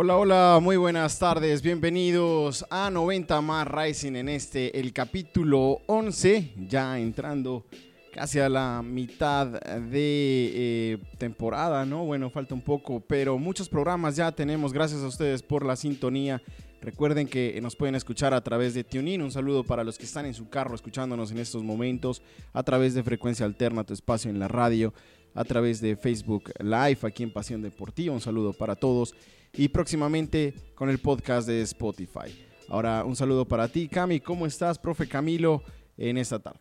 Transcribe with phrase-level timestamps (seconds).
[0.00, 6.52] Hola, hola, muy buenas tardes, bienvenidos a 90 más Rising en este, el capítulo 11,
[6.68, 7.66] ya entrando
[8.12, 12.04] casi a la mitad de eh, temporada, ¿no?
[12.04, 16.40] Bueno, falta un poco, pero muchos programas ya tenemos, gracias a ustedes por la sintonía.
[16.80, 19.20] Recuerden que nos pueden escuchar a través de TuneIn.
[19.20, 22.22] Un saludo para los que están en su carro escuchándonos en estos momentos,
[22.52, 24.94] a través de Frecuencia Alterna, tu espacio en la radio,
[25.34, 28.14] a través de Facebook Live aquí en Pasión Deportiva.
[28.14, 29.12] Un saludo para todos
[29.54, 32.46] y próximamente con el podcast de Spotify.
[32.68, 34.20] Ahora, un saludo para ti, Cami.
[34.20, 35.62] ¿Cómo estás, profe Camilo,
[35.96, 36.60] en esta tarde?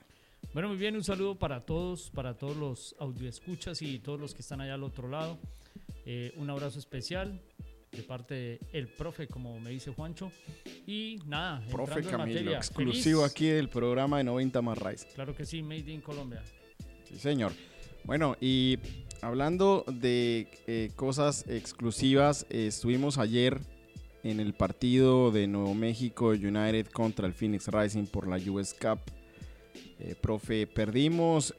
[0.54, 4.42] Bueno, muy bien, un saludo para todos, para todos los audioescuchas y todos los que
[4.42, 5.38] están allá al otro lado.
[6.06, 7.42] Eh, un abrazo especial
[7.92, 10.32] de parte del profe, como me dice Juancho.
[10.86, 12.58] Y nada, profe Camilo, materia.
[12.58, 15.08] exclusivo aquí del programa de 90 más Rise.
[15.14, 16.42] Claro que sí, Made in Colombia.
[17.04, 17.52] Sí, señor.
[18.04, 18.78] Bueno, y
[19.22, 23.60] hablando de eh, cosas exclusivas, eh, estuvimos ayer
[24.24, 29.00] en el partido de Nuevo México United contra el Phoenix Rising por la US Cup.
[30.00, 31.54] Eh, profe, perdimos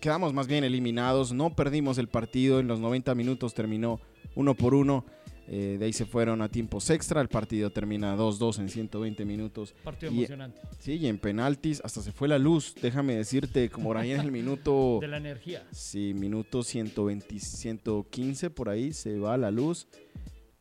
[0.00, 4.00] quedamos más bien eliminados, no perdimos el partido, en los 90 minutos terminó
[4.34, 5.04] uno por uno.
[5.48, 7.20] Eh, de ahí se fueron a tiempos extra.
[7.20, 9.74] El partido termina 2-2 en 120 minutos.
[9.84, 10.60] Partido emocionante.
[10.78, 12.74] Sí, y en penaltis hasta se fue la luz.
[12.80, 14.98] Déjame decirte, como ahí en el minuto.
[15.00, 15.66] de la energía.
[15.72, 19.88] Sí, minuto 120, 115 por ahí se va la luz.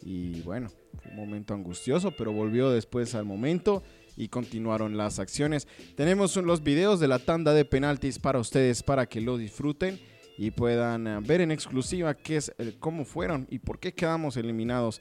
[0.03, 0.69] Y bueno,
[1.01, 3.83] fue un momento angustioso, pero volvió después al momento
[4.17, 5.67] y continuaron las acciones.
[5.95, 9.99] Tenemos los videos de la tanda de penaltis para ustedes para que lo disfruten
[10.41, 14.37] y puedan eh, ver en exclusiva qué es, eh, cómo fueron y por qué quedamos
[14.37, 14.99] eliminados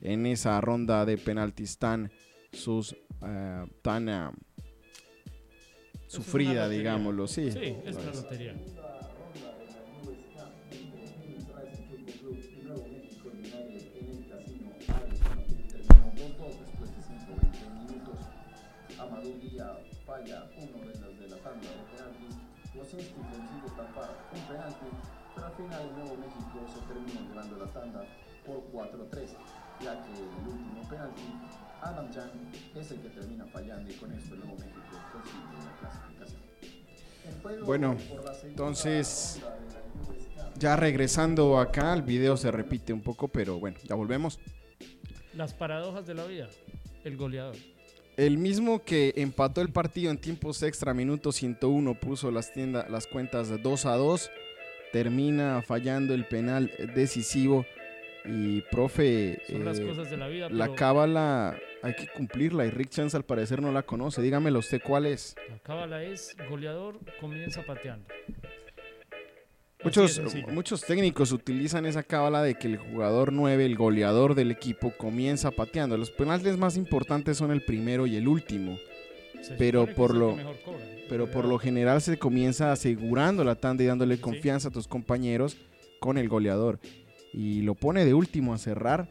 [0.00, 2.10] en esa ronda de penaltis tan,
[2.52, 4.32] sus, uh, tan uh,
[6.06, 7.28] sufrida, digámoslo.
[7.28, 8.56] Sí, sí es una lotería.
[25.58, 28.04] Final el Nuevo México se termina llevando la tanda
[28.46, 29.26] por 4-3,
[29.82, 31.22] ya que el último penalti,
[31.82, 32.30] Adam Jan
[32.76, 34.80] es el que termina fallando y con esto el Nuevo México
[35.12, 37.66] consigue la clasificación.
[37.66, 37.96] Bueno,
[38.44, 39.40] entonces
[40.56, 44.38] ya regresando acá, el video se repite un poco, pero bueno, ya volvemos.
[45.34, 46.48] Las paradojas de la vida,
[47.04, 47.56] el goleador.
[48.16, 53.06] El mismo que empató el partido en tiempos extra, minuto 101, puso las, tiendas, las
[53.06, 54.30] cuentas de 2 a 2,
[54.92, 57.66] termina fallando el penal decisivo.
[58.24, 60.50] Y, profe, Son las eh, cosas de la vida.
[60.50, 64.20] La cábala hay que cumplirla y Rick Chance al parecer no la conoce.
[64.20, 65.34] Dígamelo usted cuál es.
[65.48, 68.06] La cábala es goleador, comienza pateando.
[69.84, 70.20] Muchos,
[70.52, 75.52] muchos técnicos utilizan esa cábala de que el jugador 9, el goleador del equipo, comienza
[75.52, 75.96] pateando.
[75.96, 78.76] Los penales más importantes son el primero y el último.
[79.56, 80.36] pero por lo
[81.08, 85.56] pero por lo general se comienza asegurando la tanda y dándole confianza a tus compañeros
[86.00, 86.80] con el goleador.
[87.32, 89.10] Y lo pone de último a cerrar.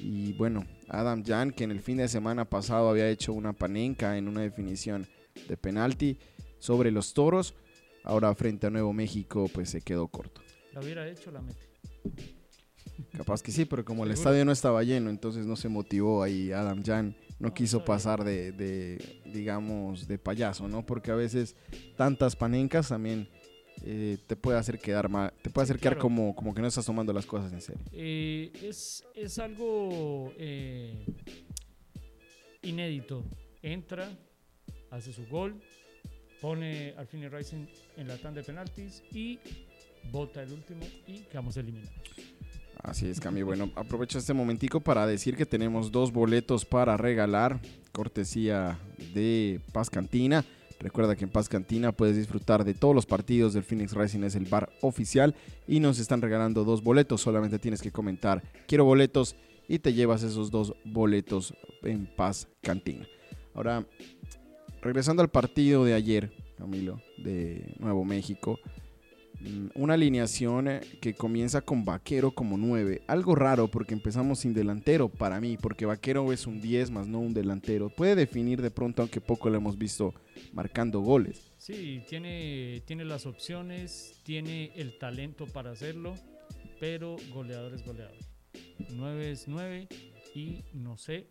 [0.00, 4.16] Y bueno, Adam Jan, que en el fin de semana pasado había hecho una panenca
[4.16, 5.06] en una definición
[5.48, 6.18] de penalti
[6.58, 7.54] sobre los toros
[8.04, 10.42] Ahora frente a Nuevo México pues se quedó corto.
[10.72, 11.68] La hubiera hecho, la mete.
[13.16, 16.50] Capaz que sí, pero como el estadio no estaba lleno, entonces no se motivó ahí
[16.50, 17.14] Adam Jan.
[17.42, 20.86] No, quiso pasar de, digamos, de payaso, ¿no?
[20.86, 21.56] Porque a veces
[21.96, 23.28] tantas panencas también
[23.84, 26.86] eh, te puede hacer quedar mal, te puede hacer quedar como, como que no estás
[26.86, 27.82] tomando las cosas en serio.
[27.90, 31.04] Eh, es, es, algo eh,
[32.62, 33.24] inédito.
[33.60, 34.08] Entra,
[34.90, 35.60] hace su gol,
[36.40, 37.66] pone al Fini Rising
[37.96, 39.40] en la tanda de penaltis y
[40.12, 41.92] vota el último y quedamos eliminados.
[42.82, 43.42] Así es, Cami.
[43.42, 47.60] Bueno, aprovecho este momentico para decir que tenemos dos boletos para regalar,
[47.92, 48.78] cortesía
[49.14, 50.44] de Paz Cantina.
[50.80, 54.34] Recuerda que en Paz Cantina puedes disfrutar de todos los partidos del Phoenix Rising, es
[54.34, 55.34] el bar oficial
[55.68, 57.20] y nos están regalando dos boletos.
[57.20, 59.36] Solamente tienes que comentar quiero boletos
[59.68, 63.06] y te llevas esos dos boletos en Paz Cantina.
[63.54, 63.86] Ahora,
[64.80, 68.58] regresando al partido de ayer, Camilo, de Nuevo México,
[69.74, 73.02] una alineación eh, que comienza con Vaquero como 9.
[73.06, 77.20] Algo raro porque empezamos sin delantero para mí, porque Vaquero es un 10 más no
[77.20, 77.88] un delantero.
[77.88, 80.14] Puede definir de pronto, aunque poco lo hemos visto
[80.52, 81.52] marcando goles.
[81.58, 86.14] Sí, tiene, tiene las opciones, tiene el talento para hacerlo,
[86.80, 88.16] pero goleador es goleador.
[88.90, 89.88] 9 es 9
[90.34, 91.26] y no sé,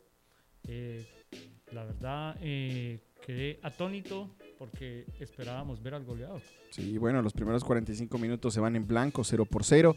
[0.67, 1.05] eh,
[1.71, 6.39] la verdad, eh, quedé atónito porque esperábamos ver al goleador.
[6.69, 9.95] Sí, bueno, los primeros 45 minutos se van en blanco, 0 por 0.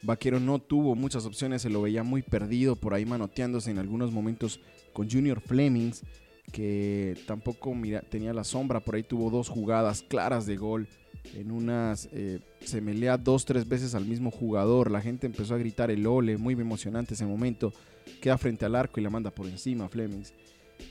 [0.00, 4.10] Vaquero no tuvo muchas opciones, se lo veía muy perdido por ahí manoteándose en algunos
[4.10, 4.60] momentos
[4.94, 6.04] con Junior Flemings,
[6.50, 7.76] que tampoco
[8.08, 10.88] tenía la sombra, por ahí tuvo dos jugadas claras de gol.
[11.34, 14.90] En unas eh, se melea dos, tres veces al mismo jugador.
[14.90, 17.74] La gente empezó a gritar el ole, muy emocionante ese momento.
[18.22, 20.32] Queda frente al arco y la manda por encima Flemings.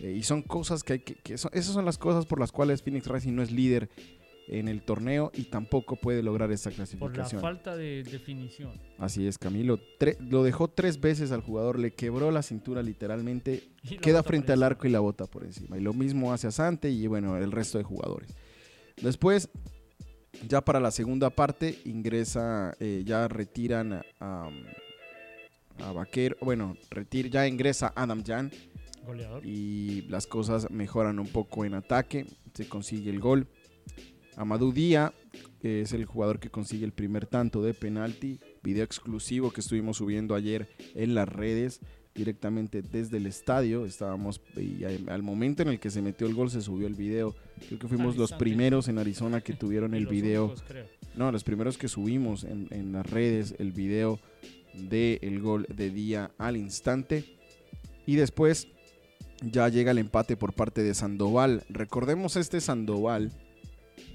[0.01, 1.15] Eh, y son cosas que hay que.
[1.15, 3.89] que son- esas son las cosas por las cuales Phoenix Racing no es líder
[4.49, 7.41] en el torneo y tampoco puede lograr esa Por la clasificación.
[7.41, 8.79] falta de definición.
[8.97, 9.77] Así es, Camilo.
[9.99, 14.53] Tre- lo dejó tres veces al jugador, le quebró la cintura literalmente, Y queda frente
[14.53, 15.77] al arco y la bota por encima.
[15.77, 18.33] Y lo mismo hace a Sante y bueno, el resto de jugadores.
[19.01, 19.49] Después,
[20.47, 24.49] ya para la segunda parte, ingresa, eh, ya retiran a, a,
[25.79, 28.49] a Vaquero, bueno, retir, ya ingresa Adam Jan
[29.07, 29.45] Goleador.
[29.45, 33.47] y las cosas mejoran un poco en ataque, se consigue el gol.
[34.35, 35.13] Amadou Díaz,
[35.59, 39.97] que es el jugador que consigue el primer tanto de penalti, video exclusivo que estuvimos
[39.97, 41.81] subiendo ayer en las redes
[42.13, 43.85] directamente desde el estadio.
[43.85, 47.35] Estábamos y al momento en el que se metió el gol se subió el video.
[47.67, 50.53] Creo que fuimos los primeros en Arizona que tuvieron el video.
[51.15, 54.19] No, los primeros que subimos en, en las redes, el video
[54.73, 57.23] del el gol de día al instante.
[58.05, 58.67] Y después
[59.41, 61.63] ya llega el empate por parte de Sandoval.
[61.69, 63.31] Recordemos este Sandoval,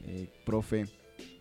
[0.07, 0.87] eh, profe.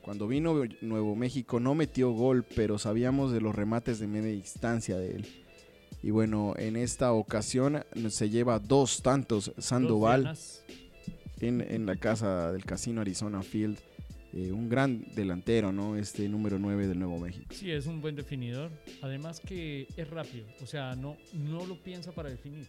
[0.02, 4.98] Cuando vino Nuevo México no metió gol, pero sabíamos de los remates de media distancia
[4.98, 5.28] de él.
[6.04, 10.36] Y bueno, en esta ocasión se lleva dos tantos Sandoval
[11.40, 13.78] en, en la casa del Casino Arizona Field.
[14.34, 15.98] Eh, un gran delantero, ¿no?
[15.98, 17.54] Este número 9 del Nuevo México.
[17.54, 18.72] Sí, es un buen definidor.
[19.02, 20.46] Además que es rápido.
[20.64, 22.66] O sea, no, no lo piensa para definir.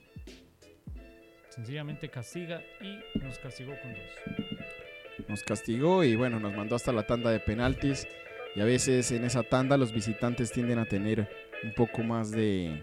[1.54, 5.28] Sencillamente castiga y nos castigó con dos.
[5.28, 8.08] Nos castigó y bueno, nos mandó hasta la tanda de penaltis.
[8.56, 11.28] Y a veces en esa tanda los visitantes tienden a tener
[11.62, 12.82] un poco más de...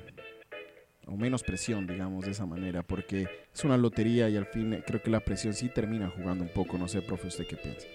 [1.07, 2.83] o menos presión, digamos, de esa manera.
[2.83, 6.51] Porque es una lotería y al fin creo que la presión sí termina jugando un
[6.51, 6.77] poco.
[6.77, 7.88] No sé, profe, ¿usted qué piensa?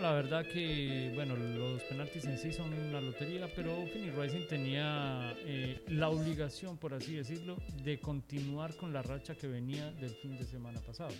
[0.00, 5.34] La verdad que, bueno, los penaltis en sí son una lotería, pero Phoenix Rising tenía
[5.38, 10.36] eh, la obligación, por así decirlo, de continuar con la racha que venía del fin
[10.36, 11.10] de semana pasado.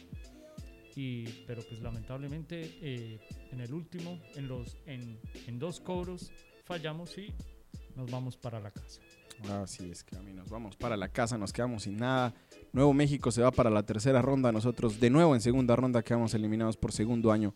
[0.94, 3.18] Y, pero pues lamentablemente eh,
[3.50, 5.18] en el último, en, los, en,
[5.48, 6.30] en dos cobros,
[6.64, 7.34] fallamos y
[7.96, 9.00] nos vamos para la casa.
[9.50, 12.32] Así es, mí nos vamos para la casa, nos quedamos sin nada.
[12.72, 14.52] Nuevo México se va para la tercera ronda.
[14.52, 17.54] Nosotros de nuevo en segunda ronda quedamos eliminados por segundo año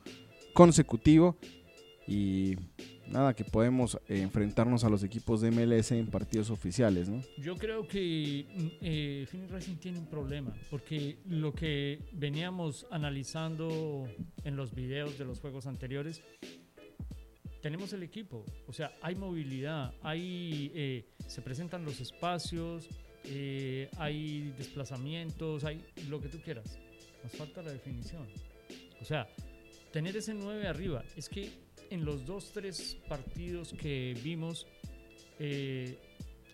[0.53, 1.37] consecutivo.
[2.07, 2.57] Y
[3.07, 7.23] nada, que podemos eh, enfrentarnos a los equipos de MLS en partidos oficiales, ¿no?
[7.39, 14.09] Yo creo que mm, eh, Phoenix Racing tiene un problema, porque lo que veníamos analizando
[14.45, 16.23] en los videos de los juegos anteriores,
[17.63, 22.89] tenemos el equipo, o sea, hay movilidad, hay, eh, se presentan los espacios,
[23.25, 26.77] eh, hay desplazamientos, hay lo que tú quieras.
[27.23, 28.27] Nos falta la definición.
[29.01, 29.29] O sea,
[29.93, 31.51] tener ese 9 arriba, es que
[31.91, 34.67] en los dos, tres partidos que vimos,
[35.39, 35.99] eh,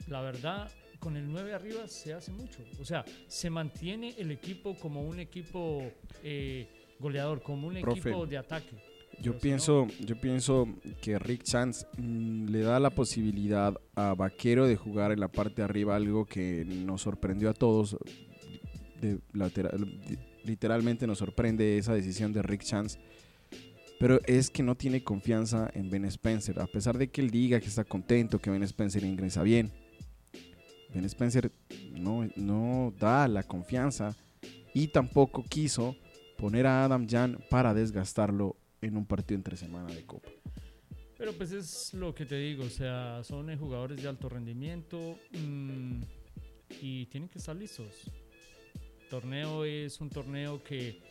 [0.09, 2.59] la verdad, con el 9 arriba se hace mucho.
[2.80, 5.83] O sea, se mantiene el equipo como un equipo
[6.23, 6.66] eh,
[6.99, 8.76] goleador, como un Profe, equipo de ataque.
[9.21, 10.68] Yo Pero si pienso, yo pienso
[11.00, 15.57] que Rick Chance mm, le da la posibilidad a Vaquero de jugar en la parte
[15.57, 17.97] de arriba, algo que nos sorprendió a todos.
[19.00, 22.99] De lateral- de- literalmente nos sorprende esa decisión de Rick Chance.
[23.99, 26.61] Pero es que no tiene confianza en Ben Spencer.
[26.61, 29.73] A pesar de que él diga que está contento, que Ben Spencer ingresa bien.
[30.95, 31.52] Ben Spencer
[31.93, 34.17] no, no da la confianza
[34.73, 35.97] y tampoco quiso
[36.37, 40.31] poner a Adam Jan para desgastarlo en un partido entre semana de Copa.
[41.17, 45.19] Pero pues es lo que te digo, o sea, son eh, jugadores de alto rendimiento
[45.33, 46.00] mm,
[46.81, 48.09] y tienen que estar listos.
[49.11, 51.02] Torneo es un torneo que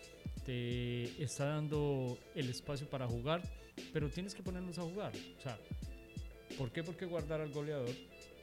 [0.46, 3.42] te está dando el espacio para jugar,
[3.94, 5.12] pero tienes que ponernos a jugar.
[5.38, 5.58] O sea,
[6.58, 6.84] ¿por qué?
[6.84, 7.90] Porque guardar al goleador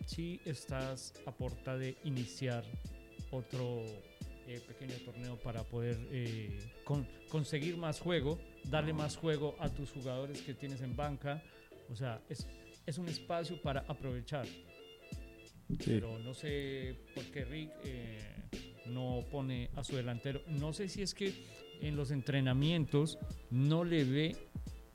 [0.07, 2.65] si estás a porta de iniciar
[3.31, 3.83] otro
[4.47, 9.91] eh, pequeño torneo para poder eh, con- conseguir más juego, darle más juego a tus
[9.91, 11.43] jugadores que tienes en banca.
[11.91, 12.47] O sea, es,
[12.87, 14.47] es un espacio para aprovechar.
[15.85, 18.19] Pero no sé por qué Rick eh,
[18.87, 20.43] no pone a su delantero.
[20.47, 21.33] No sé si es que
[21.85, 23.19] en los entrenamientos
[23.50, 24.37] no le ve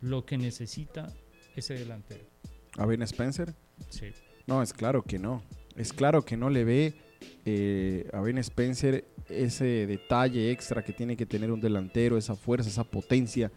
[0.02, 1.14] lo que necesita
[1.56, 2.26] ese delantero.
[2.78, 3.54] ¿A Ben Spencer?
[3.90, 4.08] Sí.
[4.48, 5.44] No, es claro que no.
[5.76, 6.94] Es claro que no le ve
[7.46, 12.70] eh, a Ben Spencer ese detalle extra que tiene que tener un delantero, esa fuerza,
[12.70, 13.52] esa potencia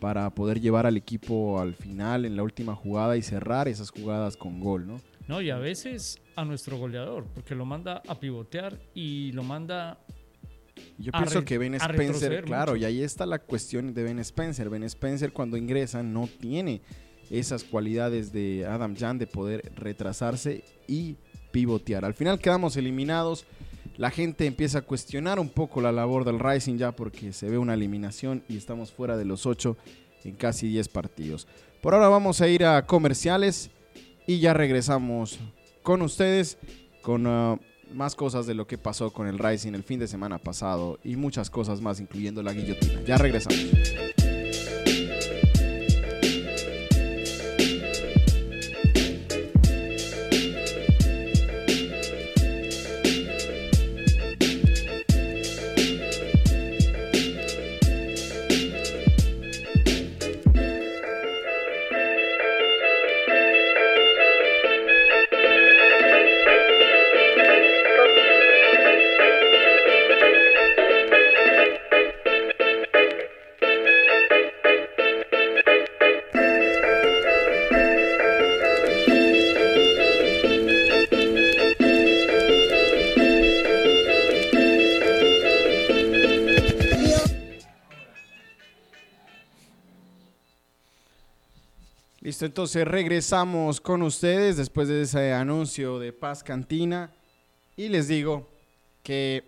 [0.00, 4.36] para poder llevar al equipo al final en la última jugada y cerrar esas jugadas
[4.36, 5.00] con gol, ¿no?
[5.28, 9.98] No, y a veces a nuestro goleador, porque lo manda a pivotear y lo manda
[10.98, 12.82] Yo a pienso que Ben Spencer, claro, mucho.
[12.82, 14.70] y ahí está la cuestión de Ben Spencer.
[14.70, 16.82] Ben Spencer cuando ingresa no tiene
[17.30, 21.16] esas cualidades de Adam Jan de poder retrasarse y
[21.50, 22.04] pivotear.
[22.04, 23.46] Al final quedamos eliminados.
[23.96, 27.58] La gente empieza a cuestionar un poco la labor del Rising ya porque se ve
[27.58, 29.76] una eliminación y estamos fuera de los 8
[30.24, 31.46] en casi 10 partidos.
[31.80, 33.70] Por ahora vamos a ir a comerciales
[34.26, 35.38] y ya regresamos
[35.82, 36.58] con ustedes
[37.02, 37.58] con ah,
[37.94, 41.16] más cosas de lo que pasó con el Rising el fin de semana pasado y
[41.16, 43.02] muchas cosas más, incluyendo la guillotina.
[43.06, 44.11] Ya regresamos.
[92.42, 97.12] Entonces regresamos con ustedes después de ese anuncio de Paz Cantina
[97.76, 98.48] y les digo
[99.02, 99.44] que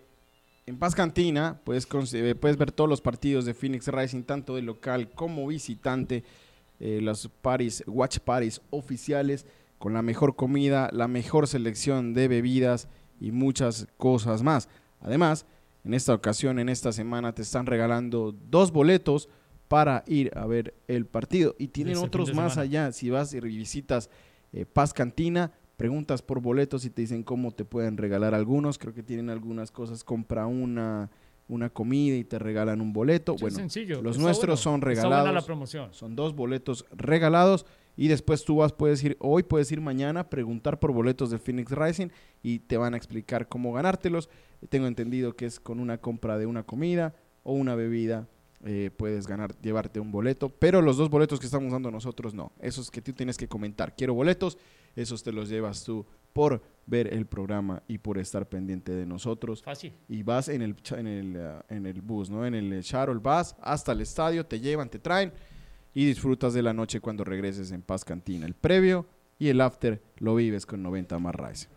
[0.65, 4.61] en Paz Cantina puedes, eh, puedes ver todos los partidos de Phoenix Rising, tanto de
[4.61, 6.23] local como visitante,
[6.79, 9.45] eh, los parties, watch parties oficiales
[9.77, 12.87] con la mejor comida, la mejor selección de bebidas
[13.19, 14.69] y muchas cosas más.
[15.01, 15.45] Además,
[15.83, 19.29] en esta ocasión, en esta semana, te están regalando dos boletos
[19.67, 21.55] para ir a ver el partido.
[21.57, 22.91] Y tienen Ese otros más allá.
[22.91, 24.09] Si vas y visitas
[24.53, 28.77] eh, Paz Cantina, preguntas por boletos y te dicen cómo te pueden regalar algunos.
[28.77, 30.03] Creo que tienen algunas cosas.
[30.03, 31.09] Compra una,
[31.47, 33.33] una comida y te regalan un boleto.
[33.33, 34.01] Sí, bueno, sencillo.
[34.01, 35.45] los está nuestros bueno, son buena la regalados.
[35.45, 35.93] promoción.
[35.93, 37.65] son dos boletos regalados.
[37.97, 41.71] Y después tú vas, puedes ir hoy, puedes ir mañana, preguntar por boletos de Phoenix
[41.71, 42.09] Rising
[42.43, 44.29] y te van a explicar cómo ganártelos.
[44.67, 48.27] Tengo entendido que es con una compra de una comida o una bebida.
[48.65, 52.51] Eh, puedes ganar, llevarte un boleto, pero los dos boletos que estamos dando nosotros no.
[52.59, 53.95] Esos que tú tienes que comentar.
[53.95, 54.57] Quiero boletos,
[54.95, 59.61] esos te los llevas tú por ver el programa y por estar pendiente de nosotros
[59.63, 59.93] Fácil.
[60.09, 62.45] y vas en el, en el, ah, en el bus, ¿no?
[62.45, 65.31] En el eh, shuttle, vas hasta el estadio, te llevan, te traen
[65.93, 68.45] y disfrutas de la noche cuando regreses en Paz Cantina.
[68.45, 69.05] El previo
[69.37, 71.67] y el after lo vives con 90 más Rise.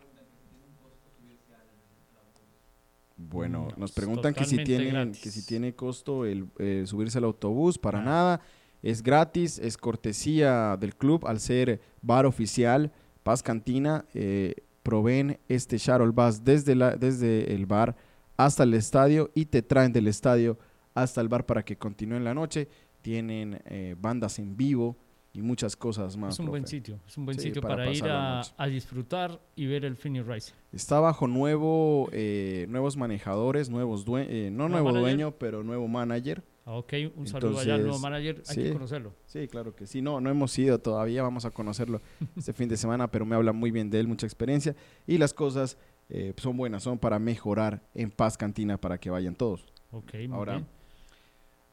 [3.21, 5.21] Bueno, No, nos preguntan que si, tienen, gratis.
[5.21, 8.03] que si tiene costo el eh, subirse al autobús, para Ah.
[8.05, 8.41] nada.
[8.81, 12.93] Es gratis, es cortesía del club al ser bar oficial.
[13.23, 17.97] Paz Cantina eh, proveen este shuttle bus desde, la, desde el bar
[18.37, 20.57] hasta el estadio y te traen del estadio
[20.93, 22.69] hasta el bar para que continúen la noche.
[23.01, 24.95] Tienen eh, bandas en vivo
[25.33, 26.33] y muchas cosas más.
[26.35, 26.99] Es un buen sitio.
[27.07, 30.53] Es un buen Sí, sitio para para, ir a, disfrutar y ver el Phoenix Rising.
[30.71, 35.01] Está bajo nuevo, eh, nuevos manejadores, nuevos due- eh, no ¿Nuevo nuevo manager?
[35.17, 36.43] dueño, pero nuevo manager.
[36.65, 38.43] Ah, ok, un saludo allá al nuevo manager.
[38.47, 38.61] Hay sí.
[38.63, 39.13] que conocerlo.
[39.25, 40.01] Sí, claro que sí.
[40.01, 42.01] No, no hemos ido todavía, vamos a conocerlo
[42.37, 44.75] este fin de semana, pero me habla muy bien de él, mucha experiencia.
[45.07, 45.77] Y las cosas
[46.09, 49.65] eh, son buenas, son para mejorar en Paz Cantina para que vayan todos.
[49.91, 50.67] Ok, muy Ahora, bien.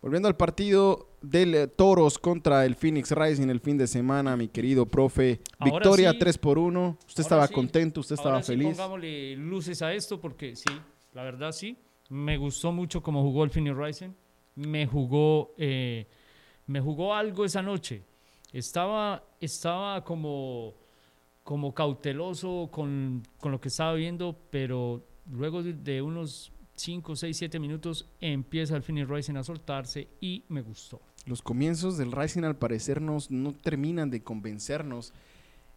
[0.03, 4.49] Volviendo al partido del eh, Toros contra el Phoenix Rising el fin de semana, mi
[4.49, 5.41] querido profe.
[5.59, 6.19] Ahora Victoria sí.
[6.19, 6.99] 3 por 1.
[7.09, 7.55] Usted estaba sí.
[7.55, 8.77] contento, usted estaba Ahora sí, feliz.
[8.77, 10.71] pongámosle luces a esto porque sí,
[11.13, 11.77] la verdad sí.
[12.09, 14.11] Me gustó mucho cómo jugó el Phoenix Rising.
[14.55, 16.07] Me jugó, eh,
[16.67, 18.05] me jugó algo esa noche.
[18.53, 20.75] Estaba, estaba como,
[21.43, 27.59] como cauteloso con, con lo que estaba viendo, pero luego de unos 5, 6, 7
[27.59, 31.01] minutos empieza el Phoenix Rising a soltarse y me gustó.
[31.25, 35.13] Los comienzos del Rising al parecer nos- no terminan de convencernos.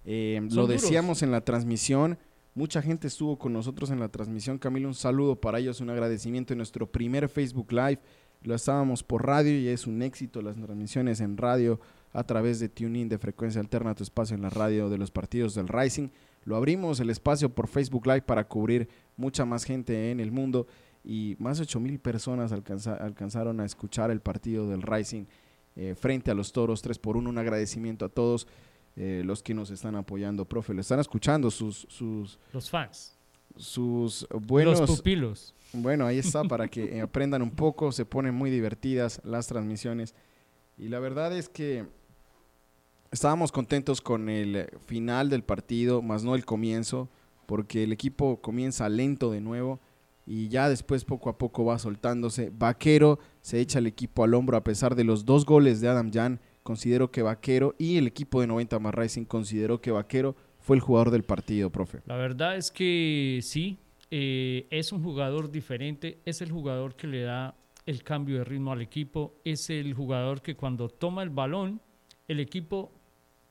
[0.05, 0.81] Eh, lo duros.
[0.81, 2.17] decíamos en la transmisión.
[2.55, 4.57] Mucha gente estuvo con nosotros en la transmisión.
[4.57, 7.99] Camilo, un saludo para ellos, un agradecimiento en nuestro primer Facebook Live.
[8.43, 11.79] Lo estábamos por radio y es un éxito las transmisiones en radio
[12.13, 15.53] a través de TuneIn de frecuencia alterna, tu espacio en la radio de los partidos
[15.55, 16.09] del Rising.
[16.45, 20.67] Lo abrimos el espacio por Facebook Live para cubrir mucha más gente en el mundo
[21.03, 25.25] y más de 8 mil personas alcanza- alcanzaron a escuchar el partido del Rising
[25.75, 27.29] eh, frente a los toros 3 por 1.
[27.29, 28.47] Un agradecimiento a todos
[28.95, 30.73] eh, los que nos están apoyando, profe.
[30.73, 33.15] Lo están escuchando sus, sus, Los fans,
[33.55, 34.79] sus buenos.
[34.79, 35.53] los pupilos.
[35.71, 37.91] Bueno, ahí está para que aprendan un poco.
[37.93, 40.13] Se ponen muy divertidas las transmisiones.
[40.77, 41.85] Y la verdad es que
[43.11, 47.09] estábamos contentos con el final del partido, más no el comienzo,
[47.45, 49.79] porque el equipo comienza lento de nuevo
[50.29, 52.51] y ya después poco a poco va soltándose.
[52.55, 56.11] Vaquero se echa el equipo al hombro a pesar de los dos goles de Adam
[56.13, 56.39] Jan.
[56.61, 60.83] Considero que Vaquero y el equipo de 90 más Racing consideró que Vaquero fue el
[60.83, 62.01] jugador del partido, profe.
[62.05, 63.79] La verdad es que sí,
[64.11, 67.55] eh, es un jugador diferente, es el jugador que le da
[67.87, 71.81] el cambio de ritmo al equipo, es el jugador que cuando toma el balón,
[72.27, 72.91] el equipo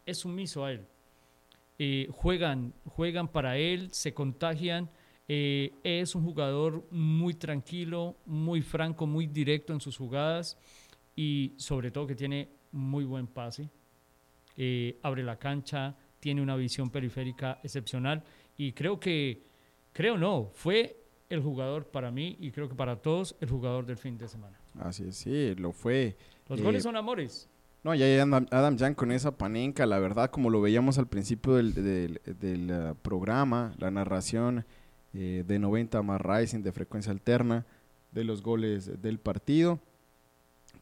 [0.06, 0.86] es sumiso a él.
[1.80, 4.88] Eh, juegan, juegan para él, se contagian.
[5.28, 10.56] Eh, es un jugador muy tranquilo, muy franco, muy directo en sus jugadas
[11.14, 13.68] y sobre todo que tiene muy buen pase.
[15.02, 18.24] abre la cancha, tiene una visión periférica excepcional
[18.56, 19.42] y creo que,
[19.92, 20.96] creo no, fue
[21.30, 24.58] el jugador para mí y creo que para todos el jugador del fin de semana.
[24.80, 26.16] Así es, sí, lo fue.
[26.48, 27.48] Los goles eh, son amores.
[27.84, 31.54] No, ya Adam, Adam Jan con esa panenca, la verdad, como lo veíamos al principio
[31.54, 31.74] del,
[32.24, 34.64] del, uh, programa, la narración
[35.14, 37.66] eh, de 90 más Rising de frecuencia alterna
[38.12, 39.78] de los goles del partido.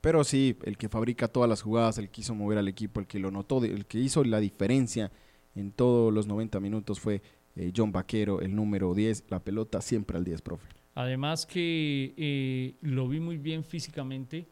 [0.01, 3.07] Pero sí, el que fabrica todas las jugadas, el que quiso mover al equipo, el
[3.07, 5.11] que lo notó, el que hizo la diferencia
[5.55, 7.23] en todos los 90 minutos fue
[7.57, 10.69] eh, John Vaquero, el número 10, la pelota siempre al 10, profe.
[10.95, 14.47] Además que eh, lo vi muy bien físicamente,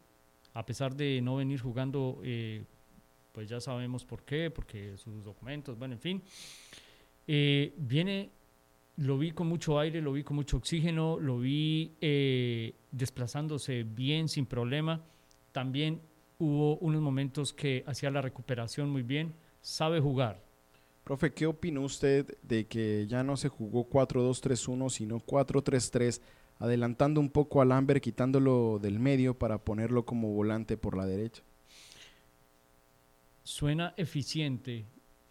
[0.53, 2.63] a pesar de no venir jugando, eh,
[3.31, 6.23] pues ya sabemos por qué, porque sus documentos, bueno, en fin.
[7.77, 8.29] viene,
[8.97, 11.93] lo vi con mucho aire, lo vi con mucho oxígeno, lo vi
[12.91, 15.01] desplazándose bien, sin problema.
[15.51, 16.01] También
[16.39, 20.45] hubo unos momentos que hacía la recuperación muy bien, sabe jugar,
[21.05, 26.19] Profe, ¿qué opina usted de que ya no se jugó 4-2-3-1, sino 4-3-3,
[26.57, 31.43] adelantando un poco al Amber, quitándolo del medio para ponerlo como volante por la derecha?
[33.43, 34.85] Suena eficiente.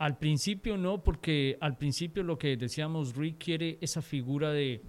[0.05, 4.83] Al principio no, porque al principio lo que decíamos, Rick quiere esa figura de,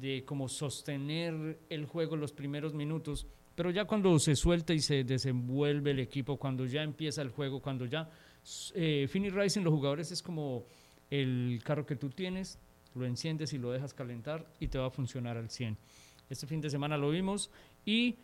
[0.00, 5.02] de como sostener el juego los primeros minutos, pero ya cuando se suelta y se
[5.02, 8.08] desenvuelve el equipo, cuando ya empieza el juego, cuando ya
[8.76, 10.66] eh, Fini Rising, los jugadores es como
[11.10, 12.56] el carro que tú tienes,
[12.94, 15.76] lo enciendes y lo dejas calentar y te va a funcionar al 100.
[16.30, 17.50] Este fin de semana lo vimos
[17.84, 18.18] y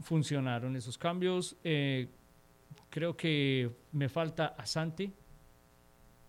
[0.00, 1.54] funcionaron esos cambios.
[1.62, 2.08] Eh,
[2.90, 5.12] creo que me falta Asante.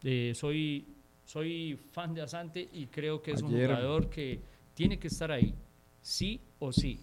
[0.04, 0.86] Eh, soy,
[1.26, 4.40] soy fan de Asante y creo que es un jugador que
[4.74, 5.54] tiene que estar ahí,
[6.02, 7.00] sí o sí.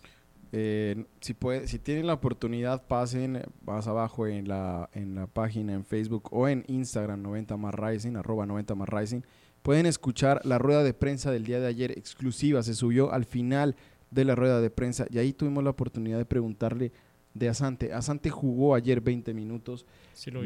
[0.52, 5.74] Eh, si, puede, si tienen la oportunidad, pasen más abajo en la, en la página
[5.74, 9.20] en Facebook o en Instagram 90 más Rising, arroba 90 más Rising.
[9.62, 12.62] Pueden escuchar la rueda de prensa del día de ayer exclusiva.
[12.62, 13.74] Se subió al final
[14.10, 16.92] de la rueda de prensa y ahí tuvimos la oportunidad de preguntarle
[17.34, 17.92] de Asante.
[17.92, 19.84] Asante jugó ayer 20 minutos.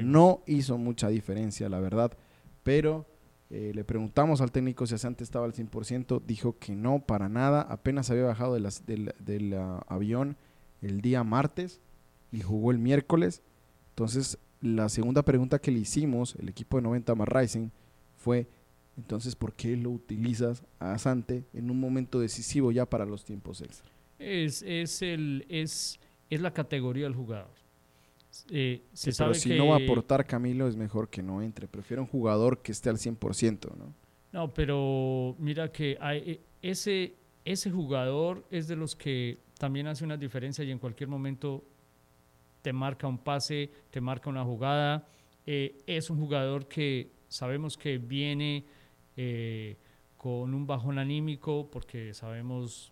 [0.02, 2.12] no hizo mucha diferencia, la verdad,
[2.70, 3.04] pero
[3.50, 7.62] eh, le preguntamos al técnico si Asante estaba al 100%, dijo que no, para nada,
[7.62, 10.36] apenas había bajado del, avión
[10.80, 11.80] el día martes
[12.30, 13.42] y jugó el miércoles.
[13.88, 17.70] Entonces, la segunda pregunta que le hicimos, el equipo de 90 más Rising,
[18.14, 18.46] fue,
[18.96, 23.62] entonces, ¿por qué lo utilizas a Asante en un momento decisivo ya para los tiempos
[23.62, 23.90] extra?
[24.20, 25.98] Es, es, el, es,
[26.30, 27.50] es la categoría del jugador.
[28.50, 28.82] Eh,
[29.16, 31.66] pero si no va a aportar Camilo, es mejor que no entre.
[31.66, 33.94] Prefiero un jugador que esté al 100%, ¿no?
[34.32, 37.14] No, pero mira que hay, eh, ese,
[37.44, 41.64] ese jugador es de los que también hace una diferencia y en cualquier momento
[42.62, 45.06] te marca un pase, te marca una jugada.
[45.46, 48.64] Eh, es un jugador que sabemos que viene
[50.16, 52.90] con un bajón anímico porque sabemos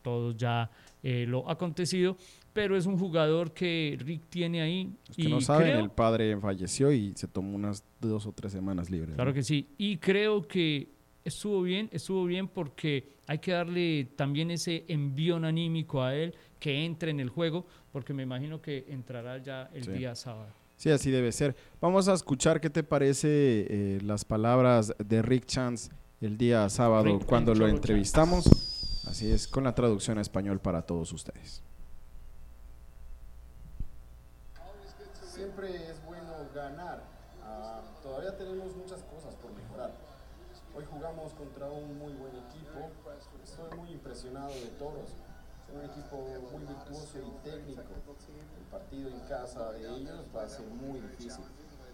[0.00, 0.70] todos ya
[1.02, 2.16] lo acontecido,
[2.54, 4.96] pero es un jugador que Rick tiene ahí.
[5.08, 8.88] Los que no saben, el padre falleció y se tomó unas dos o tres semanas
[8.88, 9.16] libres.
[9.16, 9.68] Claro que sí.
[9.76, 10.88] Y creo que
[11.24, 16.84] estuvo bien, estuvo bien porque hay que darle también ese envío anímico a él, que
[16.84, 20.52] entre en el juego, porque me imagino que entrará ya el día sábado.
[20.76, 21.56] Sí, así debe ser.
[21.80, 23.28] Vamos a escuchar qué te parece
[23.68, 25.90] eh, las palabras de Rick Chance
[26.20, 28.46] el día sábado cuando lo entrevistamos.
[29.08, 31.64] Así es, con la traducción a español para todos ustedes.
[35.66, 37.02] Siempre es bueno ganar.
[37.42, 39.92] Ah, todavía tenemos muchas cosas por mejorar.
[40.76, 42.90] Hoy jugamos contra un muy buen equipo.
[43.42, 45.10] Estoy muy impresionado de todos.
[45.68, 46.16] Es un equipo
[46.52, 47.82] muy virtuoso y técnico.
[47.82, 51.44] El partido en casa de ellos va a ser muy difícil.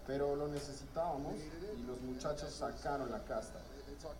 [0.06, 3.60] Pero lo necesitábamos y los muchachos sacaron la casta.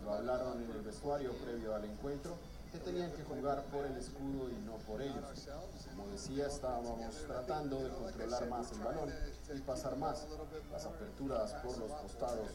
[0.05, 2.37] Lo hablaron en el vestuario previo al encuentro
[2.71, 5.49] que tenían que jugar por el escudo y no por ellos.
[5.89, 9.11] Como decía, estábamos tratando de controlar más el balón
[9.55, 10.27] y pasar más.
[10.71, 12.51] Las aperturas por los costados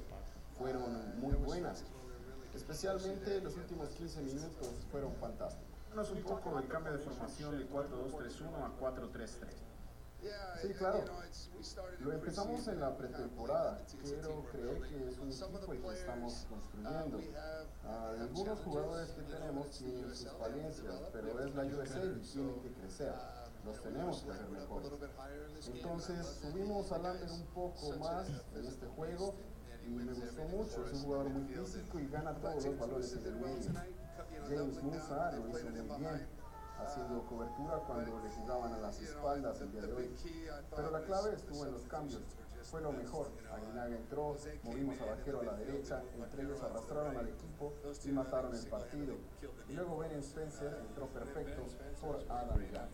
[0.58, 1.84] fueron muy buenas.
[2.54, 5.66] Especialmente los últimos 15 minutos fueron fantásticos.
[5.92, 9.65] Háblanos un poco del cambio de formación de 4-2-3-1 a 4-3-3.
[10.62, 11.04] Sí, claro.
[12.00, 17.20] Lo empezamos en la pretemporada, pero creo que es un equipo que estamos construyendo.
[17.84, 22.72] Ah, algunos jugadores que tenemos tienen sus falencias, pero es la USA y tienen que
[22.74, 23.14] crecer.
[23.66, 24.84] Los tenemos que hacer mejor.
[25.74, 29.36] Entonces subimos a Lander un poco más en este juego
[29.86, 30.86] y me gustó mucho.
[30.86, 33.72] Es un jugador muy físico y gana todos los valores en el medio.
[34.48, 36.35] James Musa lo hizo muy bien
[36.80, 40.16] haciendo cobertura cuando le jugaban a las espaldas el día de hoy.
[40.76, 42.22] Pero la clave estuvo en los cambios.
[42.64, 43.30] Fue lo mejor.
[43.54, 48.56] Aguinaga entró, movimos a Vaquero a la derecha, entre ellos arrastraron al equipo y mataron
[48.56, 49.16] el partido.
[49.70, 51.64] Luego Ben Spencer entró perfecto
[52.02, 52.90] por Adam Young.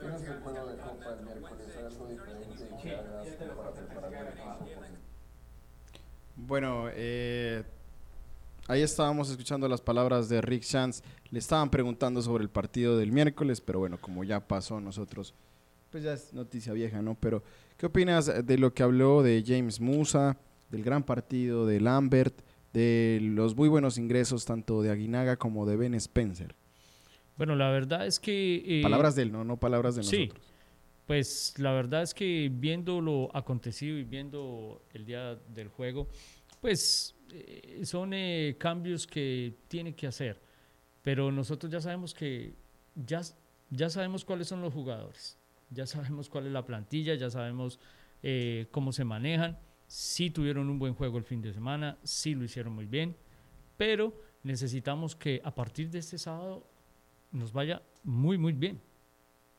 [0.00, 1.76] ¿Tienes el juego de Copa el miércoles?
[1.76, 4.66] ¿Algo diferente que para preparar el equipo?
[6.36, 7.64] Bueno, eh,
[8.68, 11.02] ahí estábamos escuchando las palabras de Rick Chance.
[11.30, 15.34] Le estaban preguntando sobre el partido del miércoles, pero bueno, como ya pasó nosotros,
[15.90, 17.14] pues ya es noticia vieja, ¿no?
[17.14, 17.42] Pero,
[17.76, 20.36] ¿qué opinas de lo que habló de James Musa,
[20.70, 22.40] del gran partido de Lambert,
[22.72, 26.54] de los muy buenos ingresos tanto de Aguinaga como de Ben Spencer?
[27.36, 28.62] Bueno, la verdad es que...
[28.64, 30.26] eh, palabras de él, no, no palabras de sí.
[30.26, 30.46] nosotros.
[31.06, 36.08] Pues la verdad es que viendo lo acontecido y viendo el día del juego,
[36.60, 40.40] pues eh, son eh, cambios que tiene que hacer.
[41.02, 42.54] Pero nosotros ya sabemos que
[42.94, 43.20] ya,
[43.70, 45.38] ya sabemos cuáles son los jugadores,
[45.70, 47.78] ya sabemos cuál es la plantilla, ya sabemos
[48.22, 49.58] eh, cómo se manejan.
[49.86, 53.16] Sí tuvieron un buen juego el fin de semana, sí lo hicieron muy bien,
[53.76, 56.66] pero necesitamos que a partir de este sábado
[57.30, 58.80] nos vaya muy, muy bien.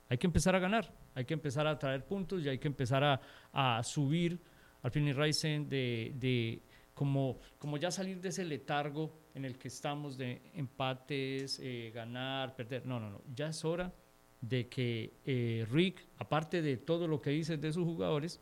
[0.10, 3.03] Hay que empezar a ganar, hay que empezar a traer puntos y hay que empezar
[3.03, 3.21] a,
[3.53, 4.39] a subir
[4.82, 6.62] al fin y Ryzen de, de
[6.97, 12.55] como, como ya salir de ese letargo en el que estamos de empates, eh, ganar,
[12.55, 12.88] perder.
[12.88, 13.21] No, no, no.
[13.36, 13.93] Ya es hora
[14.41, 18.41] de que eh, Rick, aparte de todo lo que dice de sus jugadores,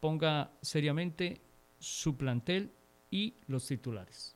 [0.00, 1.40] ponga seriamente
[1.78, 2.72] su plantel
[3.12, 4.34] y los titulares.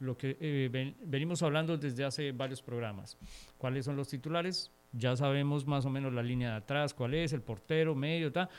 [0.00, 3.16] Lo que eh, ven- venimos hablando desde hace varios programas.
[3.56, 4.70] ¿Cuáles son los titulares?
[4.92, 8.50] Ya sabemos más o menos la línea de atrás, cuál es, el portero, medio, tal.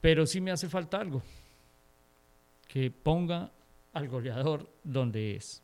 [0.00, 1.22] Pero sí me hace falta algo.
[2.72, 3.50] Que ponga
[3.92, 5.62] al goleador donde es.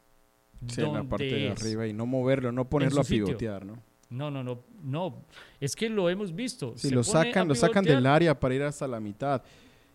[0.69, 1.61] Sí, en la parte de es.
[1.63, 3.27] arriba y no moverlo, no ponerlo a sitio.
[3.27, 3.79] pivotear, ¿no?
[4.09, 5.23] No, no, no, no.
[5.61, 6.73] Es que lo hemos visto.
[6.77, 9.43] Si Se lo sacan, lo sacan del área para ir hasta la mitad.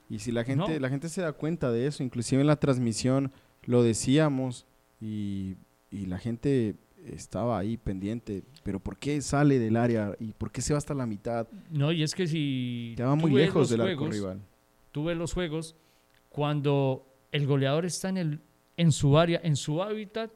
[0.10, 0.80] Y si la gente, No.
[0.80, 3.32] la gente se da cuenta de eso, inclusive en la transmisión
[3.64, 4.66] lo decíamos
[5.00, 5.56] y,
[5.90, 8.44] y la gente estaba ahí pendiente.
[8.64, 11.48] Pero ¿por qué sale del área y por qué se va hasta la mitad?
[11.70, 12.94] No, y es que si.
[12.98, 14.42] Ya va muy lejos del arco rival.
[14.92, 15.76] Tú ves los juegos,
[16.32, 18.42] cuando el goleador está en, el,
[18.78, 20.32] en su área, en su hábitat,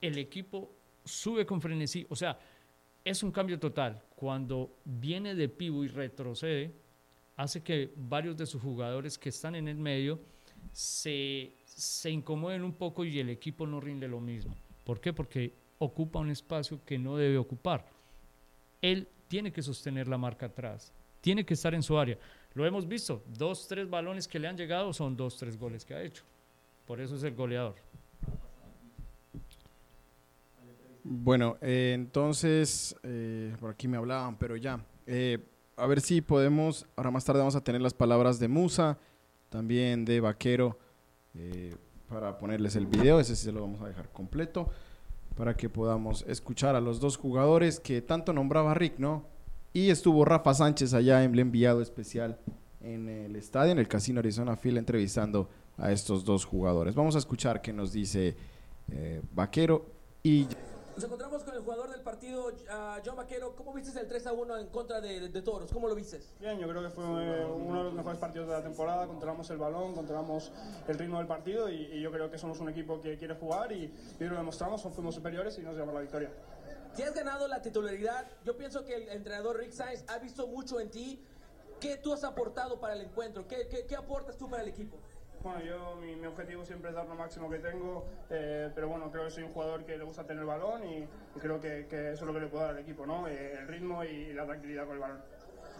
[0.00, 2.06] el equipo sube con frenesí.
[2.08, 2.38] O sea,
[3.04, 4.02] es un cambio total.
[4.16, 6.74] Cuando viene de pivo y retrocede,
[7.36, 10.18] hace que varios de sus jugadores que están en el medio
[10.72, 14.56] se, se incomoden un poco y el equipo no rinde lo mismo.
[14.82, 15.12] ¿Por qué?
[15.12, 17.86] Porque ocupa un espacio que no debe ocupar.
[18.80, 22.18] Él tiene que sostener la marca atrás, tiene que estar en su área.
[22.54, 25.94] Lo hemos visto, dos, tres balones que le han llegado son dos, tres goles que
[25.94, 26.22] ha hecho.
[26.86, 27.74] Por eso es el goleador.
[31.02, 34.82] Bueno, eh, entonces, eh, por aquí me hablaban, pero ya.
[35.06, 35.38] Eh,
[35.76, 38.98] a ver si podemos, ahora más tarde vamos a tener las palabras de Musa,
[39.50, 40.78] también de Vaquero,
[42.08, 44.70] para ponerles el video, ese sí se lo vamos a dejar completo,
[45.36, 49.26] para que podamos escuchar a los dos jugadores que tanto nombraba Rick, ¿no?
[49.76, 52.38] Y estuvo Rafa Sánchez allá, el enviado especial
[52.80, 56.94] en el estadio, en el Casino Arizona Field, entrevistando a estos dos jugadores.
[56.94, 58.36] Vamos a escuchar qué nos dice
[58.92, 59.84] eh, Vaquero
[60.22, 60.46] y
[60.94, 63.56] Nos encontramos con el jugador del partido, ah, John Vaquero.
[63.56, 65.72] ¿Cómo viste el 3 a 1 en contra de, de- de Toros?
[65.72, 66.20] ¿Cómo lo viste?
[66.38, 69.50] Bien, yo creo que fue eh, uno de los mejores partidos de la temporada, controlamos
[69.50, 70.52] el balón, controlamos
[70.86, 73.72] el ritmo del partido y, y yo creo que somos un equipo que quiere jugar
[73.72, 76.30] y, y lo demostramos, fuimos superiores y nos llevamos la victoria.
[76.94, 80.78] Si has ganado la titularidad, yo pienso que el entrenador Rick Sainz ha visto mucho
[80.78, 81.20] en ti.
[81.80, 83.48] ¿Qué tú has aportado para el encuentro?
[83.48, 84.96] ¿Qué, qué, qué aportas tú para el equipo?
[85.42, 89.10] Bueno, yo mi, mi objetivo siempre es dar lo máximo que tengo, eh, pero bueno,
[89.10, 91.88] creo que soy un jugador que le gusta tener el balón y, y creo que,
[91.88, 93.26] que eso es lo que le puedo dar al equipo, ¿no?
[93.26, 95.22] Eh, el ritmo y la tranquilidad con el balón.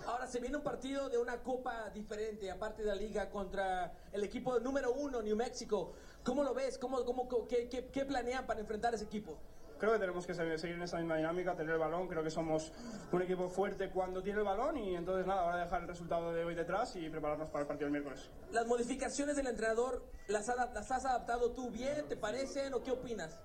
[0.06, 4.24] Ahora se viene un partido de una copa diferente, aparte de la liga, contra el
[4.24, 5.92] equipo número uno, New Mexico.
[6.24, 6.76] ¿Cómo lo ves?
[6.76, 9.38] ¿Cómo, cómo, qué, qué, qué planean para enfrentar a ese equipo?
[9.84, 12.08] Creo que tenemos que seguir en esa misma dinámica, tener el balón.
[12.08, 12.72] Creo que somos
[13.12, 16.42] un equipo fuerte cuando tiene el balón y entonces nada, ahora dejar el resultado de
[16.42, 18.30] hoy detrás y prepararnos para el partido del miércoles.
[18.50, 22.08] ¿Las modificaciones del entrenador las, las has adaptado tú bien?
[22.08, 23.38] ¿Te parecen o qué opinas?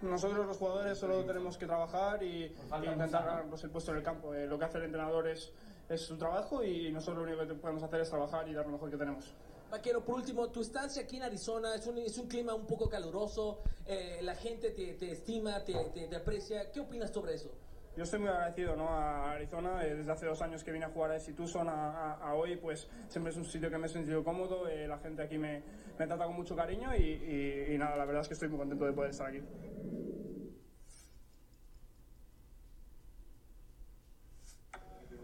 [0.00, 4.02] Nosotros los jugadores solo tenemos que trabajar y, y intentar ganarnos el puesto en el
[4.02, 4.32] campo.
[4.32, 5.52] Eh, lo que hace el entrenador es,
[5.90, 8.72] es su trabajo y nosotros lo único que podemos hacer es trabajar y dar lo
[8.72, 9.34] mejor que tenemos.
[9.72, 12.90] Vaquero, por último, tu estancia aquí en Arizona es un, es un clima un poco
[12.90, 16.70] caluroso, eh, la gente te, te estima, te, te, te, aprecia.
[16.70, 17.50] ¿Qué opinas sobre eso?
[17.96, 18.90] Yo estoy muy agradecido ¿no?
[18.90, 21.90] a Arizona, eh, desde hace dos años que vine a jugar a ese Tucson a,
[21.90, 24.98] a, a, hoy, pues siempre es un sitio que me he sentido cómodo, eh, la
[24.98, 25.62] gente aquí me,
[25.98, 28.58] me, trata con mucho cariño y, y, y nada, la verdad es que estoy muy
[28.58, 29.40] contento de poder estar aquí.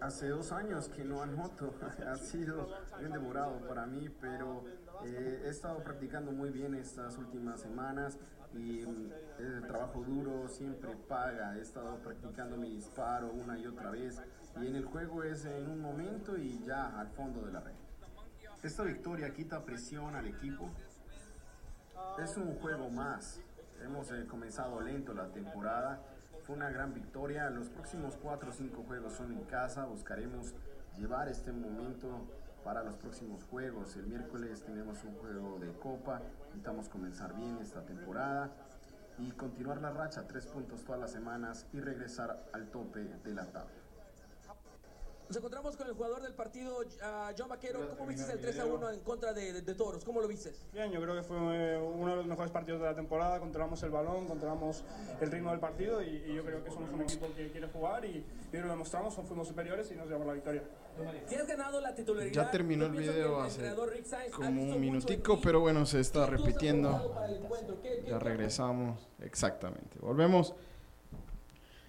[0.00, 1.74] Hace dos años que no anoto,
[2.06, 4.64] ha sido bien demorado para mí, pero
[5.04, 8.18] eh, he estado practicando muy bien estas últimas semanas
[8.54, 8.80] y
[9.38, 14.20] el trabajo duro siempre paga, he estado practicando mi disparo una y otra vez
[14.60, 17.74] y en el juego es en un momento y ya al fondo de la red.
[18.62, 20.70] Esta victoria quita presión al equipo,
[22.22, 23.40] es un juego más,
[23.84, 26.00] hemos eh, comenzado lento la temporada
[26.48, 27.50] fue una gran victoria.
[27.50, 29.84] Los próximos 4 o 5 juegos son en casa.
[29.84, 30.54] Buscaremos
[30.96, 32.26] llevar este momento
[32.64, 33.94] para los próximos juegos.
[33.96, 36.22] El miércoles tenemos un juego de copa.
[36.46, 38.50] Intentamos comenzar bien esta temporada
[39.18, 43.44] y continuar la racha, tres puntos todas las semanas y regresar al tope de la
[43.44, 43.77] tabla.
[45.28, 47.86] Nos encontramos con el jugador del partido, uh, John Vaquero.
[47.98, 50.02] ¿Cómo viste el 3 a 1 en contra de, de, de, Toros?
[50.02, 50.54] ¿Cómo lo viste?
[50.72, 53.38] Bien, yo creo que fue eh, uno de los mejores partidos de la temporada.
[53.38, 54.84] Controlamos el balón, controlamos
[55.20, 58.06] el ritmo del partido y, y yo creo que somos un equipo que quiere jugar
[58.06, 59.14] y, y lo demostramos.
[59.16, 60.62] Fuimos superiores y nos llevamos la victoria.
[61.28, 62.32] ¿Tienes ganado la titularidad?
[62.32, 63.70] Ya terminó el video hace
[64.34, 67.14] como un minutico, pero bueno, se está repitiendo.
[67.82, 69.06] ¿Qué, qué ya regresamos.
[69.20, 69.98] Exactamente.
[70.00, 70.54] Volvemos.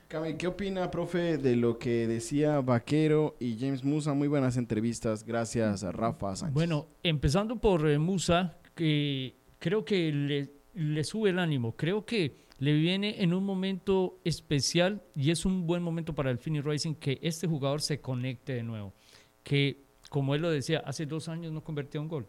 [0.09, 4.15] Cami, ¿qué opina, profe, de lo que decía Vaquero y James Musa?
[4.15, 6.55] Muy buenas entrevistas, gracias a Rafa Sánchez.
[6.55, 12.73] Bueno, empezando por eh, Musa, que creo que le, sube el ánimo, creo que le
[12.73, 17.19] viene en un momento especial y es un buen momento para el Fini Racing que
[17.21, 18.95] este jugador se conecte de nuevo,
[19.43, 22.25] que como él lo decía, hace dos años no convertía un gol.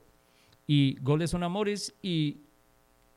[0.67, 2.43] Y goles son amores y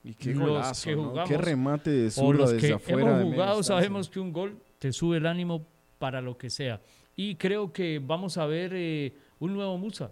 [0.04, 1.24] y qué golazo, que jugamos, ¿no?
[1.26, 3.22] qué remate de zurda desde que afuera.
[3.22, 5.66] Hemos jugado, sabemos que un gol te sube el ánimo
[5.98, 6.82] para lo que sea.
[7.16, 10.12] Y creo que vamos a ver eh, un nuevo Musa.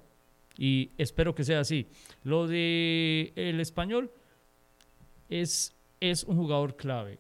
[0.58, 1.88] Y espero que sea así.
[2.24, 4.12] Lo de el español
[5.28, 7.20] es, es un jugador clave.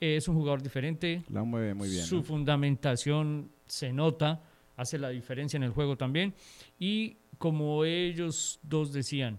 [0.00, 1.22] Es un jugador diferente.
[1.30, 2.04] La mueve muy bien.
[2.04, 2.22] Su ¿no?
[2.22, 4.42] fundamentación se nota,
[4.76, 6.34] hace la diferencia en el juego también.
[6.78, 9.38] Y como ellos dos decían,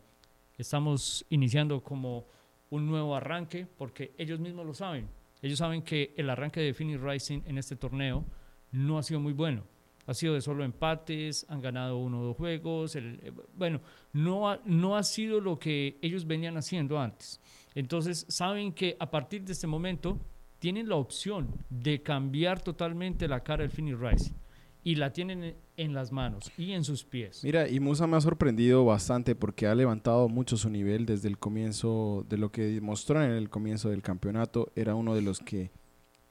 [0.58, 2.26] estamos iniciando como
[2.70, 5.08] un nuevo arranque, porque ellos mismos lo saben.
[5.42, 8.26] Ellos saben que el arranque de Phoenix Rising en este torneo
[8.72, 9.64] no ha sido muy bueno.
[10.06, 12.96] Ha sido de solo empates, han ganado uno o dos juegos.
[12.96, 13.80] Eh, bueno,
[14.12, 17.40] no ha, no ha sido lo que ellos venían haciendo antes.
[17.76, 20.18] Entonces, saben que a partir de este momento
[20.58, 24.34] tienen la opción de cambiar totalmente la cara del Phoenix Rising.
[24.84, 27.44] Y la tienen en las manos y en sus pies.
[27.44, 31.38] Mira, y Musa me ha sorprendido bastante porque ha levantado mucho su nivel desde el
[31.38, 34.72] comienzo de lo que mostró en el comienzo del campeonato.
[34.76, 35.72] Era uno de los que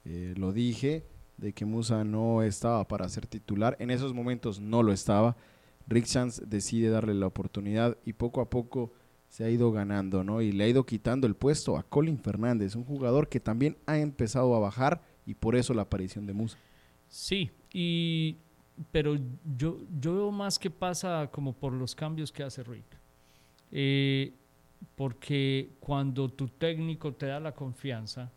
[0.04, 1.04] eh, lo dije,
[1.36, 3.76] de que Musa no estaba para ser titular.
[3.80, 5.36] En esos momentos no lo estaba.
[5.86, 8.92] Rick Chance decide darle la oportunidad y poco a poco
[9.28, 10.40] se ha ido ganando, ¿no?
[10.40, 13.98] Y le ha ido quitando el puesto a Colin Fernández, un jugador que también ha
[13.98, 16.58] empezado a bajar y por eso la aparición de Musa.
[17.08, 18.36] Sí, y
[18.92, 19.16] pero
[19.56, 22.84] yo, yo veo más que pasa como por los cambios que hace Rick.
[23.70, 24.32] Eh,
[24.94, 28.30] porque cuando tu técnico te da la confianza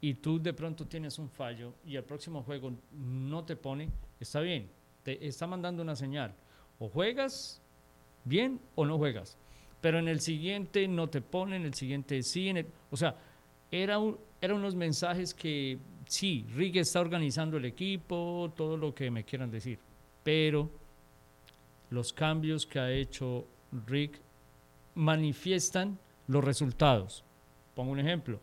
[0.00, 4.40] y tú de pronto tienes un fallo y el próximo juego no te pone, está
[4.40, 4.70] bien,
[5.02, 6.34] te está mandando una señal.
[6.78, 7.62] O juegas
[8.24, 9.36] bien o no juegas.
[9.80, 12.48] Pero en el siguiente no te pone, en el siguiente sí.
[12.48, 13.16] En el, o sea,
[13.70, 13.98] era
[14.40, 19.50] eran unos mensajes que sí, Rick está organizando el equipo, todo lo que me quieran
[19.50, 19.78] decir,
[20.22, 20.70] pero
[21.90, 23.46] los cambios que ha hecho
[23.86, 24.20] Rick
[24.94, 27.24] manifiestan los resultados.
[27.74, 28.40] Pongo un ejemplo,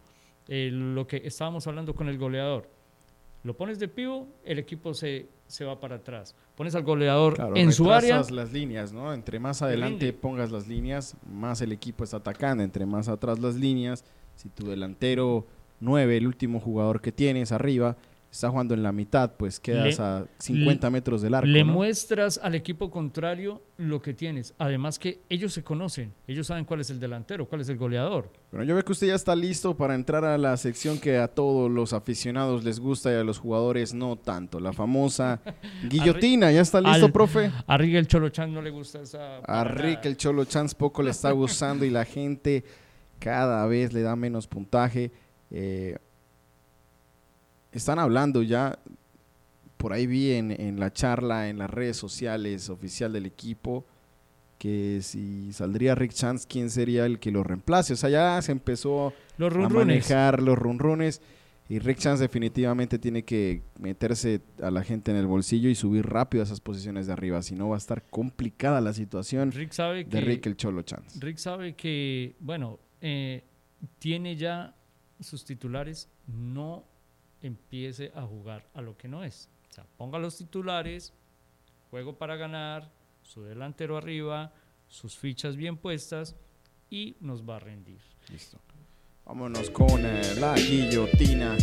[0.48, 2.70] eh, lo que estábamos hablando con el goleador.
[3.44, 6.36] Lo pones de pivo, el equipo se, se va para atrás.
[6.56, 8.22] Pones al goleador Claro, en su área.
[8.30, 9.12] las líneas, ¿no?
[9.14, 10.14] Entre más adelante rinde.
[10.14, 12.64] pongas las líneas, más el equipo está atacando.
[12.64, 15.48] Entre más atrás las líneas, si tu delantero
[15.82, 17.98] 9, el último jugador que tienes arriba,
[18.32, 21.48] está jugando en la mitad, pues quedas Le- a 50 metros del arco.
[21.48, 21.74] Le ¿no?
[21.74, 24.54] muestras al equipo contrario lo que tienes.
[24.58, 28.32] Además que ellos se conocen, ellos saben cuál es el delantero, cuál es el goleador.
[28.52, 31.28] Bueno, yo veo que usted ya está listo para entrar a la sección que a
[31.28, 34.62] todos los aficionados les gusta y a los jugadores no tanto.
[34.62, 35.42] La famosa
[35.90, 36.54] guillotina.
[36.54, 37.52] ¿Ya está listo, al- profe?
[37.68, 39.40] A Riga el Cholo Chan no le gusta esa.
[39.40, 42.64] A Rick el Cholo Chance poco le está gustando y la gente
[43.20, 45.12] cada vez le da menos puntaje.
[45.52, 45.98] Eh,
[47.72, 48.80] están hablando ya,
[49.78, 53.86] por ahí vi en, en la charla en las redes sociales oficial del equipo,
[54.58, 57.94] que si saldría Rick Chance, ¿quién sería el que lo reemplace?
[57.94, 61.22] O sea, ya se empezó Los a manejar los runrunes
[61.72, 66.06] y Rick Chance definitivamente tiene que meterse a la gente en el bolsillo y subir
[66.06, 69.72] rápido a esas posiciones de arriba, si no va a estar complicada la situación Rick
[69.72, 70.18] sabe que.
[70.18, 71.18] de Rick el Cholo Chance.
[71.22, 73.46] Rick sabe que, bueno, eh,
[74.00, 74.76] tiene ya
[75.24, 76.84] sus titulares, no
[77.42, 79.50] empiece a jugar a lo que no es.
[79.70, 81.14] O sea, ponga los titulares,
[81.90, 82.92] juego para ganar,
[83.24, 84.54] su delantero arriba,
[84.88, 86.36] sus fichas bien puestas
[86.90, 88.00] y nos va a rendir.
[88.30, 88.60] Listo.
[89.26, 91.56] Vámonos con eh, la guillotina,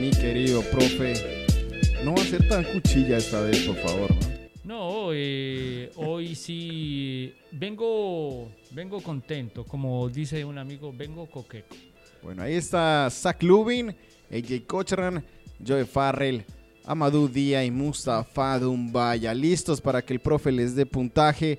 [0.00, 1.46] mi querido profe.
[2.04, 4.10] No va a ser tan cuchilla esta vez, por favor.
[4.10, 4.32] ¿no?
[4.64, 11.76] No, eh, hoy sí vengo, vengo contento, como dice un amigo, vengo coqueco.
[12.22, 13.94] Bueno, ahí está Zach Lubin,
[14.30, 15.24] AJ Cochran,
[15.66, 16.44] Joe Farrell,
[16.84, 19.34] Amadou Díaz y Mustafa Dumbaya.
[19.34, 21.58] Listos para que el profe les dé puntaje.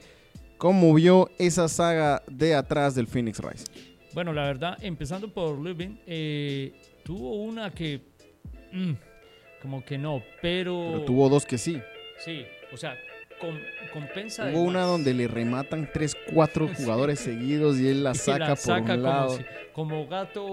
[0.57, 3.65] ¿Cómo vio esa saga de atrás del Phoenix Rise?
[4.13, 6.71] Bueno, la verdad, empezando por Lubin, eh,
[7.03, 8.01] tuvo una que
[8.71, 8.91] mm,
[9.61, 11.81] como que no, pero, Pero tuvo dos que sí.
[12.23, 12.95] sí, o sea,
[13.47, 13.59] com-
[13.91, 14.49] compensa.
[14.49, 14.87] Hubo una más.
[14.87, 16.75] donde le rematan 3, 4 Sí.
[16.83, 19.37] jugadores seguidos y él la saca la por saca un como, lado.
[19.37, 20.47] si- como gato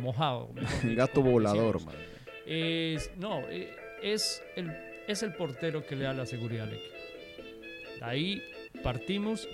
[0.00, 0.48] mojado.
[0.54, 0.60] mejor
[0.96, 1.78] Gato volador.
[2.46, 3.70] Es- no, eh,
[4.02, 4.72] es el,
[5.06, 6.94] es el portero que le da la seguridad al equipo.
[8.02, 8.42] Ahí
[8.82, 9.46] partimos.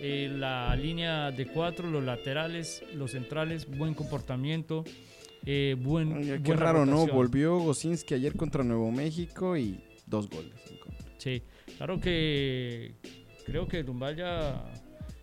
[0.00, 4.84] eh, la línea de cuatro, los laterales, los centrales, buen comportamiento.
[5.44, 7.04] eh, buen, Oye, qué raro, ¿no?
[7.08, 10.52] Volvió Gosinski ayer contra Nuevo México y dos goles.
[10.70, 11.06] en contra.
[11.18, 11.42] Sí,
[11.78, 12.92] claro que
[13.46, 14.62] creo que Dumbaya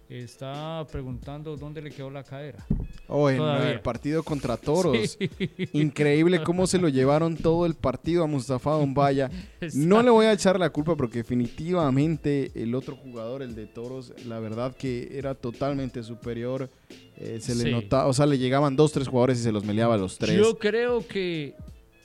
[0.09, 2.63] está preguntando dónde le quedó la cadera.
[3.07, 3.71] Oh, en Todavía.
[3.71, 5.17] el partido contra Toros.
[5.19, 5.29] Sí.
[5.73, 9.29] Increíble cómo se lo llevaron todo el partido a Mustafa Dombaya.
[9.73, 14.13] No le voy a echar la culpa porque definitivamente el otro jugador, el de Toros,
[14.25, 16.69] la verdad que era totalmente superior.
[17.17, 17.71] Eh, se le Sí.
[17.71, 20.35] notaba, o sea, le llegaban dos, tres jugadores y se los meleaba a los tres.
[20.37, 21.55] Yo creo que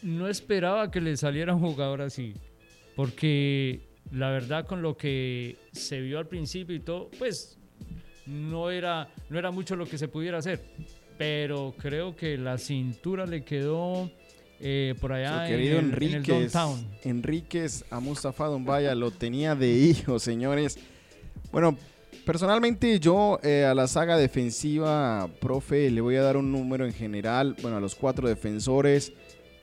[0.02, 2.34] no esperaba que le saliera un jugador así.
[2.96, 3.80] Porque
[4.12, 7.58] la verdad con lo que se vio al principio y todo, pues
[8.26, 10.62] no era, no era mucho lo que se pudiera hacer.
[11.18, 14.10] Pero creo que la cintura le quedó
[14.58, 16.86] eh, por allá en querido el, en el Enríquez, downtown.
[17.04, 20.78] Enríquez a Mustafa Dombaya lo tenía de hijo, señores.
[21.52, 21.76] Bueno,
[22.24, 26.92] personalmente yo eh, a la saga defensiva, profe, le voy a dar un número en
[26.92, 27.56] general.
[27.60, 29.12] Bueno, a los cuatro defensores,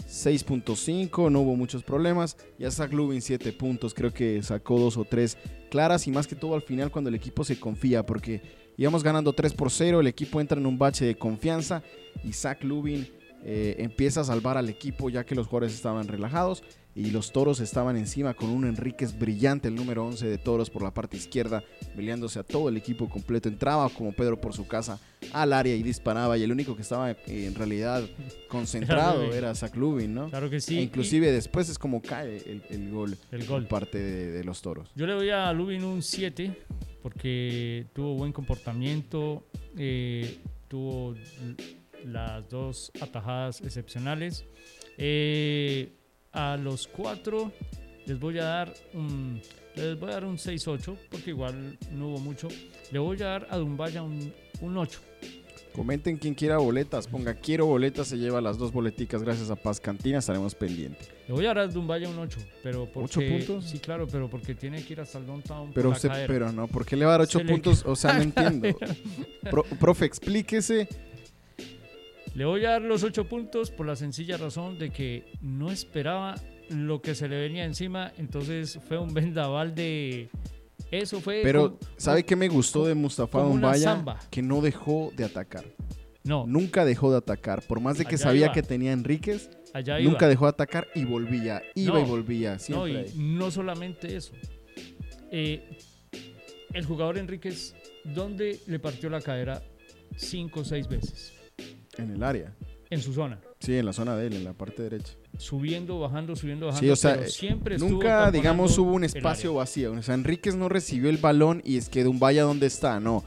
[0.08, 2.38] 6.5, no hubo muchos problemas.
[2.58, 5.38] Y a Zach Lubin 7 puntos, creo que sacó dos o tres
[5.70, 8.41] claras y más que todo al final cuando el equipo se confía, porque
[8.78, 11.84] íbamos ganando 3 por 0, el equipo entra en un bache de confianza
[12.24, 13.08] y Zach Lubin
[13.43, 16.64] eh, empieza a salvar al equipo ya que los jugadores estaban relajados
[16.97, 20.81] y los toros estaban encima con un Enríquez brillante, el número 11 de toros por
[20.81, 21.63] la parte izquierda,
[21.95, 23.47] peleándose a todo el equipo completo.
[23.49, 24.99] Entraba como Pedro por su casa
[25.31, 28.03] al área y disparaba y el único que estaba eh, en realidad
[28.47, 30.29] concentrado era Zach Lubin, ¿no?
[30.31, 30.75] Claro que sí.
[30.77, 33.67] E y inclusive después es como cae el, el gol el por gol.
[33.67, 34.89] parte de, de los toros.
[34.95, 36.51] Yo le doy a Lubin un 7
[37.03, 39.45] porque tuvo buen comportamiento,
[39.77, 41.15] eh, tuvo
[42.03, 44.45] las dos atajadas excepcionales.
[44.97, 45.93] Eh,
[46.38, 47.51] a los cuatro
[48.05, 49.41] les voy a dar un,
[49.75, 52.47] les voy a dar un 6-8 porque igual no hubo mucho.
[52.91, 54.99] Le voy a dar a Dumbaya un, un 8.
[55.73, 59.79] Comenten quien quiera boletas, ponga quiero boletas, se lleva las dos boleticas gracias a Paz
[59.79, 61.11] Cantina, estaremos pendientes.
[61.27, 63.65] Le voy a dar a Dumbaya un 8, pero porque ¿Ocho puntos?
[63.69, 66.27] Sí, claro, pero porque tiene que ir hasta el downtown por Pero, la se, cadera.
[66.27, 67.83] pero no, ¿por qué le va a dar ocho Se le puntos?
[67.85, 68.69] O sea, no entiendo.
[69.51, 70.88] Pro- profe, explíquese.
[72.38, 76.35] Le voy a dar los ocho puntos por la sencilla razón de que no esperaba
[76.69, 80.29] lo que se le venía encima, entonces fue un vendaval de...
[80.91, 81.41] Eso fue...
[81.41, 83.39] Pero, ¿sabe qué me gustó de Mustafa
[83.79, 84.19] samba.
[84.29, 85.65] Que no dejó de atacar.
[86.23, 87.63] No, Nunca dejó de atacar.
[87.63, 88.53] Por más de que Allá sabía iba.
[88.53, 90.11] que tenía Enríquez, allá iba.
[90.11, 91.63] nunca dejó de atacar y volvía.
[91.73, 92.57] Iba No, y volvía.
[92.69, 93.13] No, y ahí.
[93.15, 94.33] no solamente eso.
[95.31, 95.75] Eh,
[96.71, 97.73] el jugador Enríquez,
[98.03, 99.63] ¿dónde le partió la cadera
[100.17, 101.36] cinco o seis veces?
[101.97, 102.53] En el área.
[102.89, 103.39] en su zona.
[103.59, 105.13] Sí, en la zona de él, en la parte derecha.
[105.37, 106.85] Subiendo, bajando, subiendo, bajando.
[106.85, 109.91] Sí, o sea, pero eh, siempre Nunca, digamos, hubo un espacio vacío.
[109.93, 112.99] O sea, Enríquez no recibió el balón y es que Dumbaya, ¿dónde está?
[112.99, 113.23] No.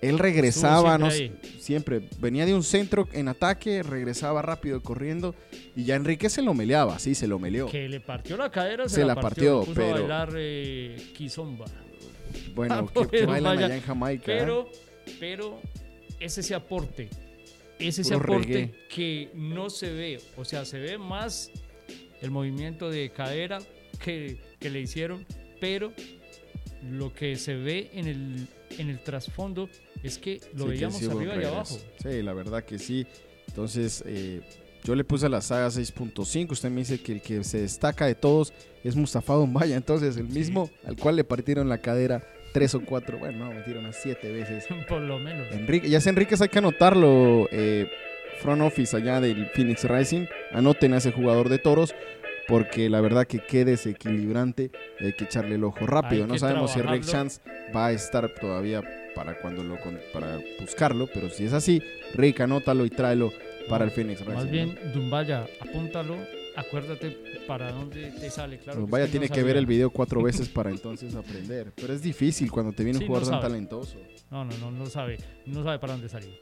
[0.00, 2.08] Él regresaba, Estuvo no siempre siempre.
[2.20, 5.34] Venía de un centro en ataque, regresaba rápido corriendo
[5.74, 7.66] y ya Enrique se lo meleaba, sí, se lo meleó.
[7.66, 9.58] Que le partió la cadera, se, Se la, la partió.
[9.64, 11.66] partió, pero- a bailar eh, Kizomba.
[12.54, 14.32] Bueno, que, Pobre que bailan allá en Jamaica.
[14.32, 14.36] ¿eh?
[14.38, 14.68] Pero,
[15.18, 15.60] pero
[16.20, 17.08] ese ese aporte,
[17.78, 18.74] ese ese Puro aporte reggae.
[18.88, 21.50] que no se ve, o sea, se ve más
[22.20, 23.58] el movimiento de cadera
[24.02, 25.24] que, que le hicieron,
[25.60, 25.92] pero
[26.90, 28.48] lo que se ve en el,
[28.78, 29.68] en el trasfondo
[30.02, 31.78] es que lo Sí, que veíamos sí arriba y abajo.
[32.02, 33.06] Sí, la verdad que sí.
[33.48, 34.40] Entonces, eh,
[34.84, 36.52] yo le puse a la saga 6.5.
[36.52, 38.52] Usted me dice que el que se destaca de todos
[38.84, 39.74] es Mustafa Dumbaya.
[39.76, 42.24] Entonces, el mismo al cual le partieron la cadera
[42.58, 44.66] tres o cuatro, bueno, no, metieron a siete veces.
[44.88, 45.46] Por lo menos.
[45.52, 47.48] Enrique, ya sé, Enríquez, hay que anotarlo.
[47.52, 47.88] eh,
[48.40, 50.26] front office allá del Phoenix Rising.
[50.52, 51.94] Anoten a ese jugador de toros.
[52.48, 54.70] Porque la verdad que qué desequilibrante.
[54.98, 56.24] y hay que echarle el ojo rápido.
[56.24, 57.04] Hay No sabemos si Rick.
[57.04, 57.40] Chance
[57.76, 58.82] va a estar todavía
[59.14, 59.76] para cuando lo
[60.12, 61.08] para buscarlo.
[61.12, 61.82] Pero si es así,
[62.14, 63.30] Rick, anótalo y tráelo
[63.68, 64.34] para el Phoenix Rising.
[64.34, 66.16] Más bien, Dumbaya, apúntalo,
[66.56, 67.18] acuérdate
[67.48, 68.58] para dónde te sale.
[68.58, 71.72] Claro Pues que vaya, no tiene que ver el video cuatro veces para entonces aprender.
[71.74, 73.52] Pero es difícil cuando te viene Sí, un jugador no tan sabe.
[73.54, 73.96] talentoso.
[74.30, 76.38] No, no, no, no sabe, no sabe para dónde salir.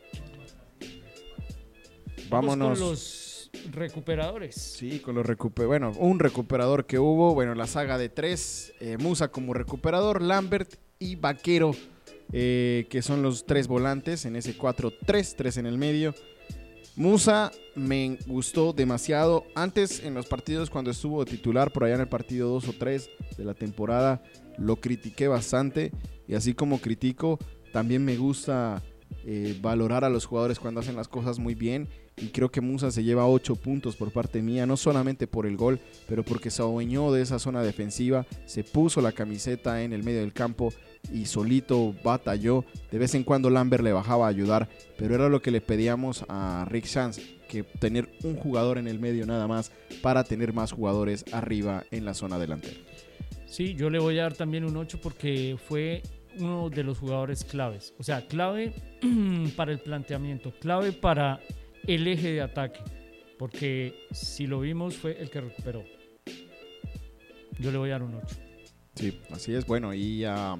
[2.28, 2.78] Vámonos.
[2.78, 4.54] Con los recuperadores.
[4.56, 7.34] Sí, con los recuper Bueno, un recuperador que hubo.
[7.34, 8.72] Bueno, la saga de tres.
[8.80, 11.72] eh, Musa como recuperador, Lambert y Vaquero,
[12.32, 16.14] eh, que son los tres volantes en ese 4-3, tres en el medio.
[16.96, 19.44] Musa me gustó demasiado.
[19.54, 23.10] Antes, en los partidos, cuando estuvo titular, por allá en el partido 2 o 3
[23.36, 24.22] de la temporada,
[24.56, 25.92] lo critiqué bastante.
[26.26, 27.38] Y así como critico,
[27.70, 28.82] también me gusta
[29.26, 31.86] eh, valorar a los jugadores cuando hacen las cosas muy bien.
[32.16, 35.58] Y creo que Musa se lleva 8 puntos por parte mía, no solamente por el
[35.58, 40.02] gol, pero porque se adueñó de esa zona defensiva, se puso la camiseta en el
[40.02, 40.72] medio del campo
[41.12, 42.64] y solito batalló.
[42.90, 46.24] De vez en cuando Lambert le bajaba a ayudar, pero era lo que le pedíamos
[46.28, 50.72] a Rick Chance, que tener un jugador en el medio nada más para tener más
[50.72, 52.76] jugadores arriba en la zona delantera.
[53.46, 56.02] Sí, yo le voy a dar también un 8 porque fue
[56.38, 57.94] uno de los jugadores claves.
[57.98, 58.74] O sea, clave
[59.56, 61.40] para el planteamiento, clave para
[61.86, 62.80] el eje de ataque.
[63.38, 65.84] Porque si lo vimos fue el que recuperó.
[67.58, 68.36] Yo le voy a dar un 8.
[68.94, 69.66] Sí, así es.
[69.66, 70.56] Bueno, y a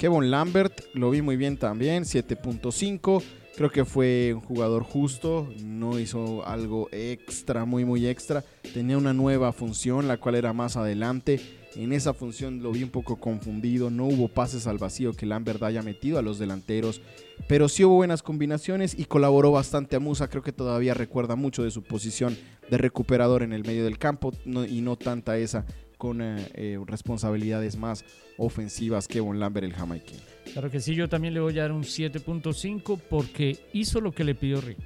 [0.00, 3.22] Kevin Lambert lo vi muy bien también, 7.5.
[3.54, 8.42] Creo que fue un jugador justo, no hizo algo extra, muy, muy extra.
[8.72, 11.38] Tenía una nueva función, la cual era más adelante.
[11.76, 15.62] En esa función lo vi un poco confundido, no hubo pases al vacío que Lambert
[15.62, 17.02] haya metido a los delanteros,
[17.46, 20.28] pero sí hubo buenas combinaciones y colaboró bastante a Musa.
[20.28, 22.38] Creo que todavía recuerda mucho de su posición
[22.70, 25.66] de recuperador en el medio del campo y no tanta esa
[26.00, 28.04] con eh, eh, responsabilidades más
[28.38, 30.18] ofensivas que Von Lambert el jamaiquino.
[30.52, 34.24] Claro que sí, yo también le voy a dar un 7.5 porque hizo lo que
[34.24, 34.80] le pidió Rick.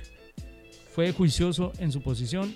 [0.92, 2.54] Fue juicioso en su posición,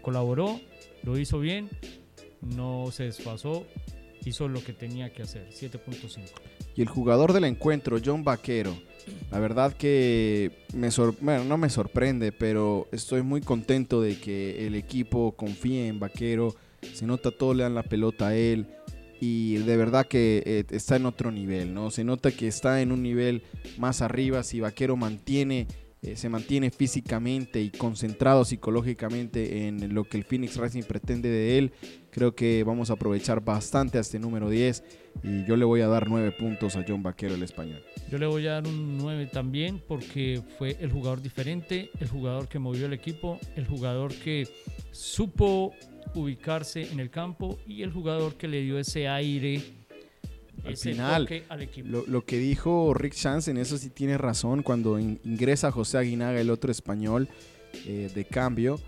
[0.00, 0.60] colaboró,
[1.02, 1.68] lo hizo bien,
[2.40, 3.66] no se desfasó,
[4.24, 5.48] hizo lo que tenía que hacer.
[5.50, 6.20] 7.5.
[6.76, 8.74] Y el jugador del encuentro, John Vaquero.
[9.32, 14.66] La verdad que me sor- bueno, no me sorprende, pero estoy muy contento de que
[14.66, 16.54] el equipo confíe en Vaquero.
[16.92, 18.66] Se nota todo, le dan la pelota a él.
[19.20, 21.90] Y de verdad que eh, está en otro nivel, ¿no?
[21.90, 23.44] Se nota que está en un nivel
[23.78, 24.42] más arriba.
[24.42, 25.68] Si Vaquero mantiene,
[26.02, 31.58] eh, se mantiene físicamente y concentrado psicológicamente en lo que el Phoenix Racing pretende de
[31.58, 31.72] él,
[32.10, 34.82] creo que vamos a aprovechar bastante a este número 10.
[35.22, 37.82] Y yo le voy a dar 9 puntos a John Vaquero, el español.
[38.10, 42.48] Yo le voy a dar un 9 también porque fue el jugador diferente, el jugador
[42.48, 44.48] que movió el equipo, el jugador que
[44.90, 45.72] supo
[46.14, 49.62] ubicarse en el campo y el jugador que le dio ese aire,
[50.64, 51.88] Al ese final, toque al equipo.
[51.88, 55.98] Lo, lo que dijo Rick Chance, en eso sí tiene razón, cuando in- ingresa José
[55.98, 57.28] Aguinaga, el otro español
[57.86, 58.78] eh, de cambio,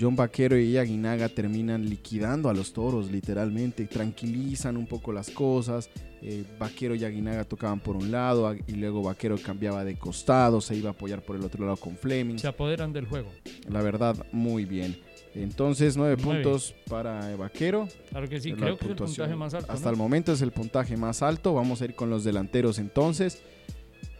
[0.00, 5.88] John Vaquero y Aguinaga terminan liquidando a los toros, literalmente, tranquilizan un poco las cosas.
[6.26, 10.74] eh, Vaquero y Aguinaga tocaban por un lado y luego Vaquero cambiaba de costado, se
[10.74, 12.38] iba a apoyar por el otro lado con Fleming.
[12.38, 13.30] Se apoderan del juego.
[13.68, 14.98] La verdad, muy bien.
[15.34, 16.42] Entonces, nueve Nueve.
[16.42, 17.88] puntos para Vaquero.
[18.08, 19.72] Claro que sí, Es creo que es el puntaje más alto.
[19.72, 19.90] Hasta ¿no?
[19.90, 21.52] el momento es el puntaje más alto.
[21.54, 23.42] Vamos a ir con los delanteros entonces.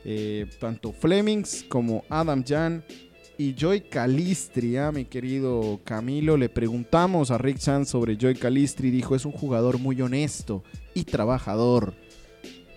[0.04, 2.84] Eh, tanto Flemings como Adam Jan
[3.36, 6.36] y Joy Calistri, ah, mi querido Camilo.
[6.36, 8.90] Le preguntamos a Rick Chan sobre Joy Calistri.
[8.90, 10.62] Dijo, es un jugador muy honesto
[10.94, 11.94] y trabajador.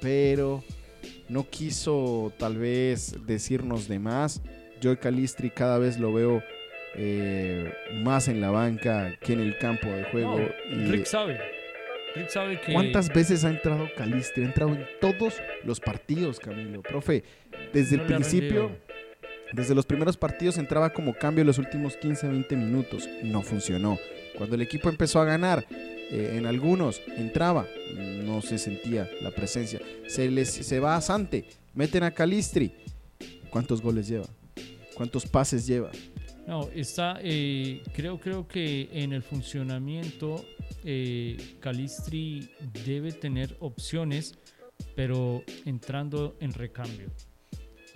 [0.01, 0.63] Pero
[1.29, 4.41] no quiso tal vez decirnos de más.
[4.81, 6.41] Joy Calistri cada vez lo veo
[6.95, 7.71] eh,
[8.03, 10.39] más en la banca que en el campo de juego.
[10.39, 10.45] No,
[10.75, 11.39] y- Rick sabe.
[12.15, 12.73] Rick sabe que.
[12.73, 14.43] ¿Cuántas veces ha entrado Calistri?
[14.43, 16.81] Ha entrado en todos los partidos, Camilo.
[16.81, 17.23] Profe,
[17.73, 18.86] desde No el principio, rendido.
[19.53, 23.07] Desde los primeros partidos entraba como cambio los últimos 15, 20 minutos.
[23.23, 23.97] No funcionó.
[24.37, 29.79] Cuando el equipo empezó a ganar, eh, en algunos entraba, no se sentía la presencia.
[30.07, 32.73] Se, les, se va a Sante, meten a Calistri.
[33.49, 34.27] ¿Cuántos goles lleva?
[34.95, 35.91] ¿Cuántos pases lleva?
[36.47, 40.45] No, está, eh, creo, creo que en el funcionamiento
[40.85, 42.49] eh, Calistri
[42.85, 44.37] debe tener opciones,
[44.95, 47.11] pero entrando en recambio.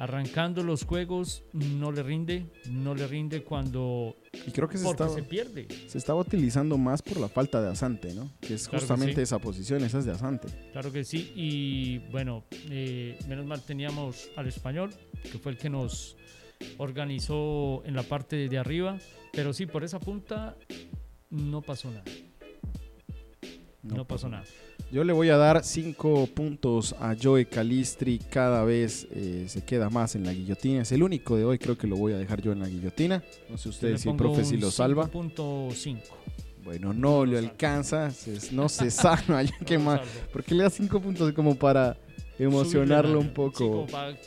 [0.01, 4.15] Arrancando los juegos no le rinde, no le rinde cuando
[4.47, 5.67] Y creo que se estaba, se pierde.
[5.85, 8.31] se estaba utilizando más por la falta de Asante, ¿no?
[8.41, 9.21] Que es Claro que justamente sí.
[9.21, 10.47] esa posición, esa es de Asante.
[10.71, 14.89] Claro que sí, y bueno, eh, menos mal teníamos al español,
[15.31, 16.17] que fue el que nos
[16.79, 18.97] organizó en la parte de arriba,
[19.33, 20.57] pero sí, por esa punta
[21.29, 22.05] no pasó nada.
[23.83, 24.45] No, pasó nada.
[24.91, 28.19] Yo le voy a dar 5 puntos a Joe Calistri.
[28.29, 30.81] Cada vez eh, se queda más en la guillotina.
[30.81, 33.23] Es el único de hoy, creo que lo voy a dejar yo en la guillotina.
[33.49, 35.09] No sé le ustedes si el profe si lo salva.
[35.09, 35.97] 5.5.
[36.65, 37.49] Bueno, no le salva.
[37.51, 38.11] alcanza.
[38.11, 39.43] se- no se salva.
[39.43, 40.01] ya que No más.
[40.33, 41.95] ¿Por qué le da 5 puntos como para
[42.37, 43.57] emocionarlo un poco?
[43.59, 44.17] Sí, como para,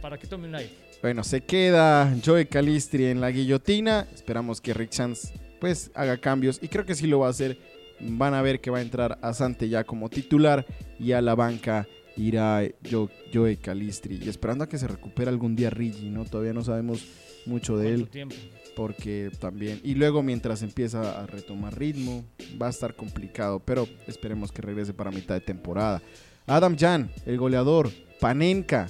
[0.00, 0.70] para que tome un aire.
[1.02, 4.08] Bueno, se queda Joe Calistri en la guillotina.
[4.14, 7.58] Esperamos que Rick Chance pues haga cambios y creo que sí lo va a hacer.
[8.00, 10.66] Van a ver que va a entrar a Sante ya como titular
[10.98, 11.86] y a la banca
[12.16, 14.20] irá Jo- Joe Calistri.
[14.24, 16.24] Y esperando a que se recupere algún día Rigi, ¿no?
[16.24, 17.04] Todavía no sabemos
[17.46, 18.34] mucho de ¿Cuánto él tiempo?
[18.76, 19.80] porque también...
[19.84, 22.24] Y luego mientras empieza a retomar ritmo,
[22.60, 26.02] va a estar complicado, pero esperemos que regrese para mitad de temporada.
[26.46, 27.90] Adam Jan, el goleador,
[28.20, 28.88] Panenka,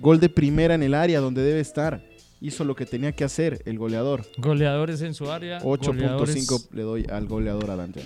[0.00, 2.02] gol de primera en el área donde debe estar.
[2.40, 4.24] Hizo lo que tenía que hacer el goleador.
[4.38, 5.60] Goleadores en su área.
[5.60, 8.04] 8.5 goleadores- le doy al goleador Adam Jan.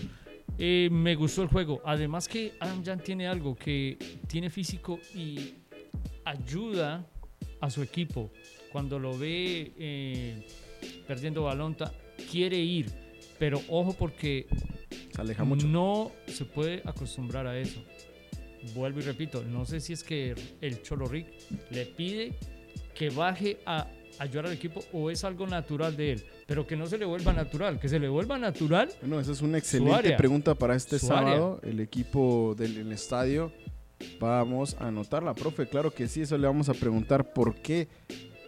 [0.58, 1.80] Eh, me gustó el juego.
[1.84, 5.54] Además que Adam Jan tiene algo que tiene físico y
[6.24, 7.06] ayuda
[7.60, 8.30] a su equipo.
[8.72, 10.46] Cuando lo ve eh,
[11.06, 11.76] perdiendo balón,
[12.30, 12.90] quiere ir.
[13.38, 14.46] Pero ojo porque
[15.14, 15.66] Se aleja mucho.
[15.66, 17.82] no se puede acostumbrar a eso.
[18.74, 21.28] Vuelvo y repito, no sé si es que el Cholo Rick
[21.70, 22.32] le pide
[22.94, 23.86] que baje a
[24.18, 27.32] ayudar al equipo o es algo natural de él, pero que no se le vuelva
[27.32, 31.06] natural, que se le vuelva natural Bueno, esa es una excelente pregunta para este Su
[31.08, 31.60] sábado.
[31.62, 33.52] El equipo del el estadio.
[34.20, 35.66] Vamos a anotarla, profe.
[35.68, 37.88] Claro que sí, eso le vamos a preguntar por qué.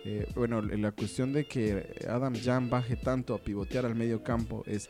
[0.05, 4.63] Eh, bueno, la cuestión de que Adam Jan baje tanto a pivotear al medio campo
[4.67, 4.89] es,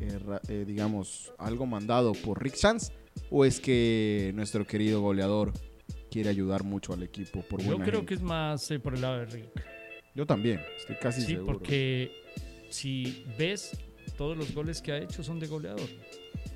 [0.00, 0.18] eh,
[0.48, 2.92] eh, digamos, algo mandado por Rick Sanz
[3.30, 5.52] o es que nuestro querido goleador
[6.10, 8.06] quiere ayudar mucho al equipo por Yo creo gente?
[8.06, 9.46] que es más eh, por el lado de Rick.
[10.14, 11.46] Yo también, estoy casi Sí, seguro.
[11.58, 12.10] porque
[12.72, 13.78] si ves,
[14.16, 15.88] todos los goles que ha hecho son de goleador.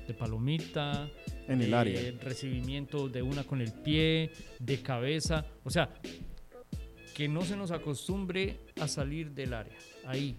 [0.07, 1.09] De palomita,
[1.47, 2.13] en el de área.
[2.21, 5.45] recibimiento de una con el pie, de cabeza.
[5.63, 5.89] O sea,
[7.13, 9.75] que no se nos acostumbre a salir del área.
[10.05, 10.37] Ahí.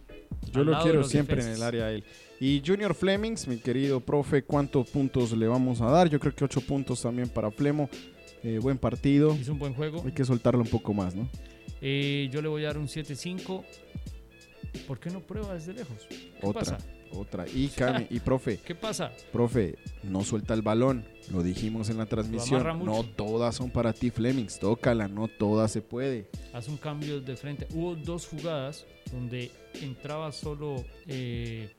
[0.52, 2.04] Yo lo quiero siempre en el área a él.
[2.40, 6.08] Y Junior Flemings, mi querido profe, ¿cuántos puntos le vamos a dar?
[6.08, 7.90] Yo creo que 8 puntos también para Flemo.
[8.42, 9.34] Eh, buen partido.
[9.34, 10.02] Hizo un buen juego.
[10.04, 11.28] Hay que soltarlo un poco más, ¿no?
[11.80, 13.64] Eh, yo le voy a dar un 7-5.
[14.86, 16.06] ¿Por qué no prueba desde lejos?
[16.08, 16.60] ¿Qué Otra.
[16.60, 16.78] pasa?
[17.12, 17.46] Otra.
[17.48, 19.10] Y, Cami, y profe, ¿Qué pasa?
[19.32, 21.04] profe, no suelta el balón.
[21.32, 22.84] Lo dijimos en la transmisión.
[22.84, 24.58] No todas son para ti, Flemings.
[24.58, 26.28] Tócala, no todas se puede.
[26.52, 27.66] Hace un cambio de frente.
[27.72, 29.50] Hubo dos jugadas donde
[29.80, 31.70] entraba solo eh,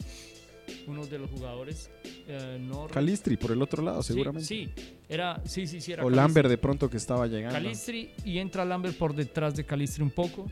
[0.88, 1.92] uno de los jugadores.
[2.28, 4.48] eh, no Calistri por el otro lado, Sí, seguramente.
[4.48, 4.70] Sí,
[5.08, 6.16] era, sí, sí, sí, era o Calistri.
[6.24, 7.54] Lambert de pronto que estaba llegando.
[7.54, 10.48] Calistri y entra Lambert por detrás de Calistri un poco.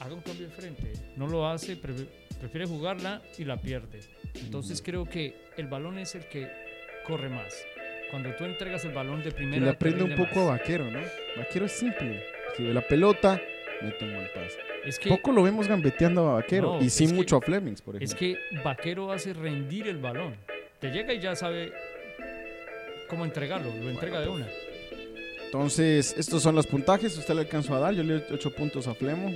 [0.00, 0.92] Haga un cambio de frente.
[1.16, 1.94] No lo hace, pre-
[2.38, 4.00] prefiere jugarla y la pierde.
[4.34, 6.48] Entonces creo que el balón es el que
[7.06, 7.54] corre más.
[8.10, 9.64] Cuando tú entregas el balón de primera.
[9.64, 10.58] le aprende un poco a más.
[10.60, 11.00] Vaquero, ¿no?
[11.36, 12.22] Vaquero es simple.
[12.56, 13.40] Si ve la pelota,
[13.82, 14.58] mete un buen pase.
[14.84, 16.74] Es que, Poco lo vemos gambeteando a Vaquero.
[16.78, 18.40] No, y sí es que- mucho a Flemings, por es ejemplo.
[18.52, 20.36] que Vaquero hace rendir el balón.
[20.78, 21.72] Te llega y ya sabe
[23.08, 23.70] cómo entregarlo.
[23.82, 24.46] Lo entrega de una.
[25.46, 27.16] Entonces, estos son los puntajes.
[27.16, 27.94] Usted le alcanzó a dar.
[27.94, 29.34] Yo le doy 8 puntos a Flemo.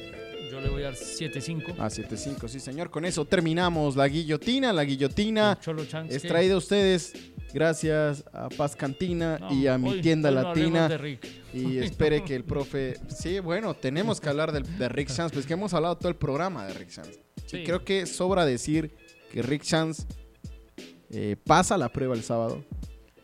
[0.51, 1.75] Yo le voy a dar 7-5.
[1.79, 2.91] A 7-5, sí, señor.
[2.91, 4.73] Con eso terminamos la guillotina.
[4.73, 7.13] La guillotina Cholo Chance, es traída a ustedes
[7.53, 10.89] gracias a Paz Cantina No, y a mi hoy- tienda hoy no latina.
[10.89, 11.27] de Rick.
[11.55, 12.95] Y espere que el profe.
[13.09, 16.17] Sí, bueno, tenemos que hablar del- de, Rick Sanz, pues que hemos hablado todo el
[16.17, 17.19] programa de Rick Sanz.
[17.47, 17.59] Sí.
[17.59, 18.95] Y creo que sobra decir
[19.33, 20.07] que Rick Sanz
[21.11, 22.65] eh, pasa la prueba el sábado.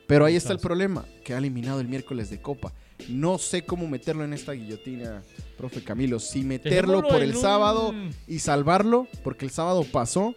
[0.09, 2.73] Pero ahí está el problema, que ha eliminado el miércoles de Copa.
[3.09, 5.23] No sé cómo meterlo en esta guillotina,
[5.57, 6.19] profe Camilo.
[6.19, 7.95] Si meterlo por el sábado
[8.27, 10.35] y salvarlo, porque el sábado pasó,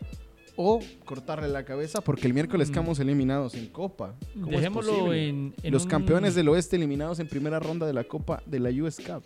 [0.62, 2.74] o cortarle la cabeza, porque el miércoles Mm.
[2.74, 4.14] quedamos eliminados en Copa.
[4.34, 7.93] ¿Cómo es Dejémoslo en, en Los un- campeones del oeste eliminados en primera ronda de
[7.93, 9.24] la Copa de la US Cup.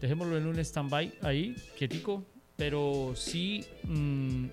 [0.00, 2.24] Dejémoslo en un stand-by ahí, quietico.
[2.56, 4.46] Pero sí, mm,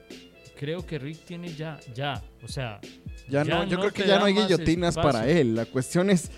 [0.60, 2.80] creo que Rick tiene ya, ya, o sea,
[3.28, 5.56] Ya, Ya no, yo no creo que ya no hay guillotinas para él.
[5.56, 6.30] La cuestión es,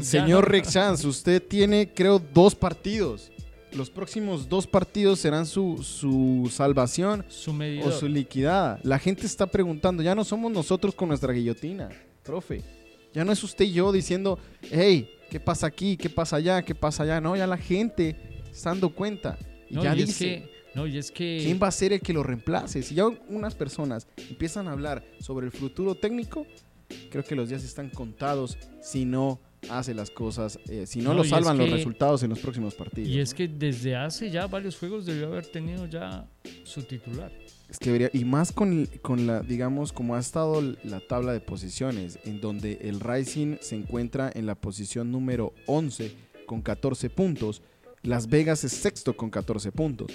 [0.00, 3.30] señor Rick Chance, usted tiene, creo, dos partidos.
[3.72, 7.50] Los próximos dos partidos serán su, su salvación su
[7.84, 8.80] o su liquidada.
[8.82, 11.90] La gente está preguntando, ya no somos nosotros con nuestra guillotina,
[12.22, 12.62] profe.
[13.12, 14.38] Ya no es usted y yo diciendo,
[14.70, 15.96] hey, ¿qué pasa aquí?
[15.96, 16.62] ¿Qué pasa allá?
[16.62, 17.20] ¿Qué pasa allá?
[17.20, 18.16] No, ya la gente
[18.50, 19.38] está dando cuenta.
[19.68, 21.92] Y No, ya y es dice, que, no, y es que ¿quién va a ser
[21.92, 22.82] el que lo reemplace?
[22.82, 26.46] Si ya unas personas empiezan a hablar sobre el futuro técnico,
[27.10, 29.40] creo que los días están contados si no
[29.70, 32.74] hace las cosas, eh, si no, No, lo es salvan los resultados en los próximos
[32.74, 33.08] partidos.
[33.08, 36.28] Y es que desde hace ya varios juegos debió haber tenido ya
[36.64, 37.32] su titular.
[37.68, 41.40] Es que debería, y más con, con la, digamos, como ha estado la tabla de
[41.40, 46.14] posiciones, en donde el Rising se encuentra en la posición número 11
[46.46, 47.62] con 14 puntos,
[48.02, 50.12] Las Vegas es sexto con 14 puntos.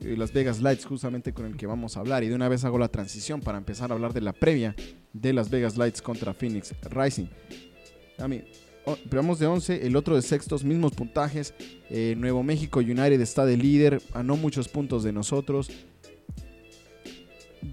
[0.00, 2.64] Eh, Las Vegas Lights, justamente con el que vamos a hablar, y de una vez
[2.64, 4.74] hago la transición para empezar a hablar de la previa
[5.12, 7.26] de Las Vegas Lights contra Phoenix Rising.
[8.18, 8.42] A mí,
[8.92, 11.54] o- vamos de 11, el otro de sextos, mismos puntajes.
[11.90, 15.70] Eh, Nuevo México United está de líder, a no muchos puntos de nosotros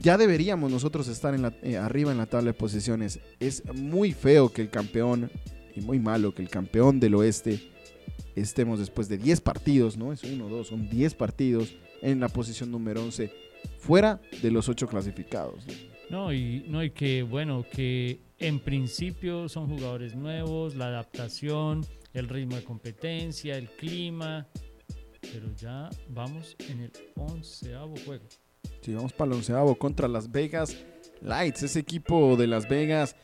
[0.01, 3.19] ya deberíamos nosotros estar eh, arriba en la tabla de posiciones.
[3.39, 5.31] Es muy feo que el campeón,
[5.75, 7.61] y muy malo que el campeón del oeste,
[8.35, 10.11] estemos después de 10 partidos, ¿no?
[10.11, 13.31] Es uno, dos, son 10 partidos en la posición número 11,
[13.79, 15.63] fuera de los 8 clasificados.
[16.09, 22.29] No, y, no, y que bueno, que en principio son jugadores nuevos, la adaptación, el
[22.29, 24.47] ritmo de competencia, el clima,
[25.21, 28.25] pero ya vamos en el onceavo juego.
[28.81, 30.77] Si vamos para el onceavo contra Las Vegas
[31.21, 33.15] Lights, ese equipo de Las Vegas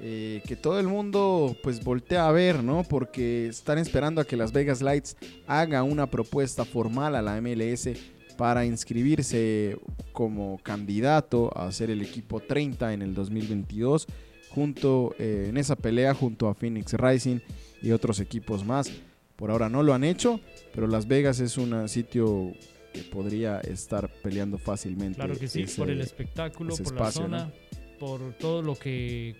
[0.00, 2.82] eh, que todo el mundo pues voltea a ver, ¿no?
[2.82, 5.16] Porque están esperando a que Las Vegas Lights
[5.46, 7.90] haga una propuesta formal a la MLS
[8.36, 9.78] para inscribirse
[10.12, 14.06] como candidato a ser el equipo 30 en el 2022
[14.54, 17.38] junto eh, en esa pelea junto a Phoenix Rising
[17.82, 18.90] y otros equipos más.
[19.36, 20.40] Por ahora no lo han hecho,
[20.74, 22.52] pero Las Vegas es un sitio
[22.92, 25.16] que podría estar peleando fácilmente.
[25.16, 27.52] Claro que sí, ese- por el espectáculo, por espacio, la zona,
[27.98, 29.34] por todo lo que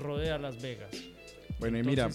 [0.00, 0.88] rodea Las Vegas.
[1.60, 2.08] Bueno, y mira,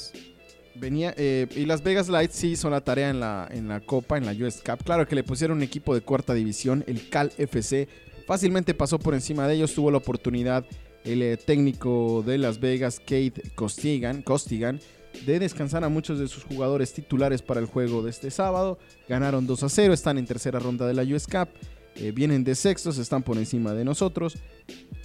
[0.75, 4.17] venía eh, y Las Vegas Lights sí hizo la tarea en la, en la Copa,
[4.17, 4.83] en la US Cup.
[4.83, 7.87] Claro que le pusieron un equipo de cuarta división, el Cal FC.
[8.25, 10.65] Fácilmente pasó por encima de ellos, tuvo la oportunidad
[11.07, 14.79] el eh, técnico de Las Vegas, Kate Costigan, Costigan,
[15.25, 18.77] de descansar a muchos de sus jugadores titulares para el juego de este sábado.
[19.07, 21.49] Ganaron 2 a 0, están en tercera ronda de la US Cup.
[21.95, 24.37] eh, vienen de sextos, están por encima de nosotros.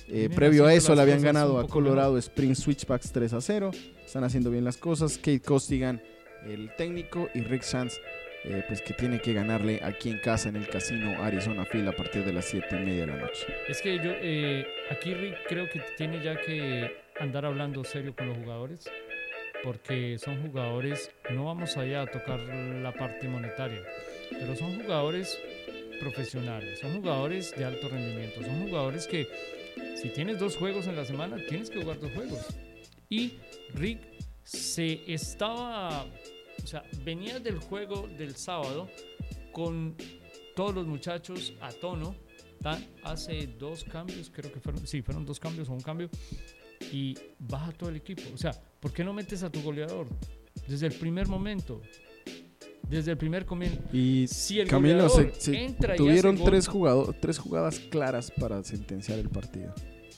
[0.08, 3.70] Eh, previo a eso le habían ganado a Colorado Spring Switchbacks 3 a 0.
[4.04, 5.16] Están haciendo bien las cosas.
[5.16, 6.02] Kate Costigan,
[6.44, 7.98] el técnico, y Rick Sands,
[8.44, 11.92] eh, pues que tiene que ganarle aquí en casa en el casino Arizona Field a
[11.92, 13.46] partir de las 7 y media de la noche.
[13.68, 18.28] es que yo, eh, aquí Rick creo que tiene ya que andar hablando serio con
[18.28, 18.90] los jugadores,
[19.62, 23.82] porque son jugadores, no vamos allá a tocar la parte monetaria,
[24.30, 25.38] pero son jugadores
[26.00, 29.28] profesionales, son jugadores de alto rendimiento, son jugadores que
[29.94, 32.40] si tienes dos juegos en la semana, tienes que jugar dos juegos.
[33.08, 33.34] Y
[33.74, 34.00] Rick
[34.42, 36.06] se estaba,
[36.62, 38.88] o sea, venía del juego del sábado
[39.52, 39.94] con
[40.54, 42.14] todos los muchachos a tono.
[43.02, 46.08] Hace dos cambios, creo que fueron, sí, fueron dos cambios o un cambio.
[46.92, 48.22] Y baja todo el equipo.
[48.32, 50.06] O sea, ¿por qué no metes a tu goleador?
[50.68, 51.80] Desde el primer momento.
[52.88, 53.80] Desde el primer comienzo.
[53.92, 57.78] Y Si el Camilo, goleador se entra y tuvieron hace gol, tres, jugado- tres jugadas
[57.80, 59.74] claras para sentenciar el partido.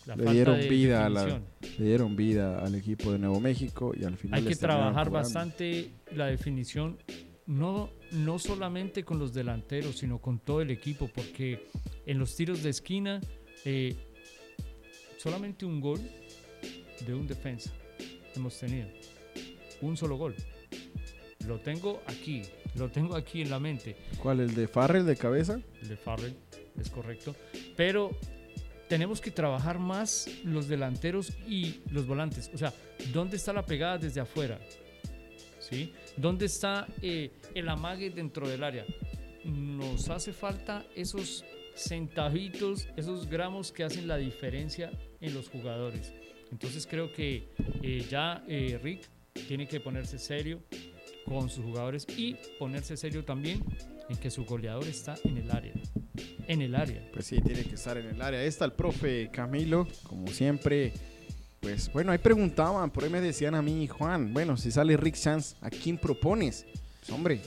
[0.07, 1.41] La le dieron de vida a la-.
[1.79, 5.91] Le dieron vida al equipo de Nuevo México y al final Hay que trabajar bastante
[6.15, 6.99] la definición,
[7.47, 11.67] no, no solamente con los delanteros, sino con todo el equipo, porque
[12.07, 13.21] en los tiros de esquina,
[13.65, 13.97] eh,
[15.19, 16.01] solamente un gol
[17.07, 17.73] de un defensa
[18.37, 18.89] hemos tenido.
[19.81, 20.35] Un solo gol.
[21.47, 22.43] Lo tengo aquí,
[22.77, 23.97] lo tengo aquí en la mente.
[24.19, 24.41] ¿Cuál?
[24.41, 25.61] ¿El de Farrell de cabeza?
[25.83, 26.35] El de Farrell,
[26.81, 27.35] es correcto.
[27.77, 28.11] Pero
[28.89, 32.51] tenemos que trabajar más los delanteros y los volantes.
[32.55, 32.73] O sea,
[33.13, 34.59] ¿dónde está la pegada desde afuera?
[35.59, 35.93] ¿Sí?
[36.17, 38.85] ¿Dónde está eh, el amague dentro del área?
[39.45, 46.13] Nos hace falta esos centavitos, esos gramos que hacen la diferencia en los jugadores.
[46.51, 47.49] Entonces creo que
[47.83, 49.09] eh, ya eh, Rick
[49.49, 50.63] tiene que ponerse serio
[51.25, 53.65] con sus jugadores y ponerse serio también
[54.09, 55.73] en que su goleador está en el área.
[56.47, 57.03] En el área.
[57.13, 58.41] Pues sí, tiene que estar en el área.
[58.41, 60.93] Ahí está el profe Camilo, como siempre.
[61.61, 65.15] Pues bueno, ahí preguntaban, por ahí me decían a mí, Juan, bueno, si sale Rick
[65.17, 66.67] Chance, ¿a quién propones?
[67.01, 67.41] Pues hombre,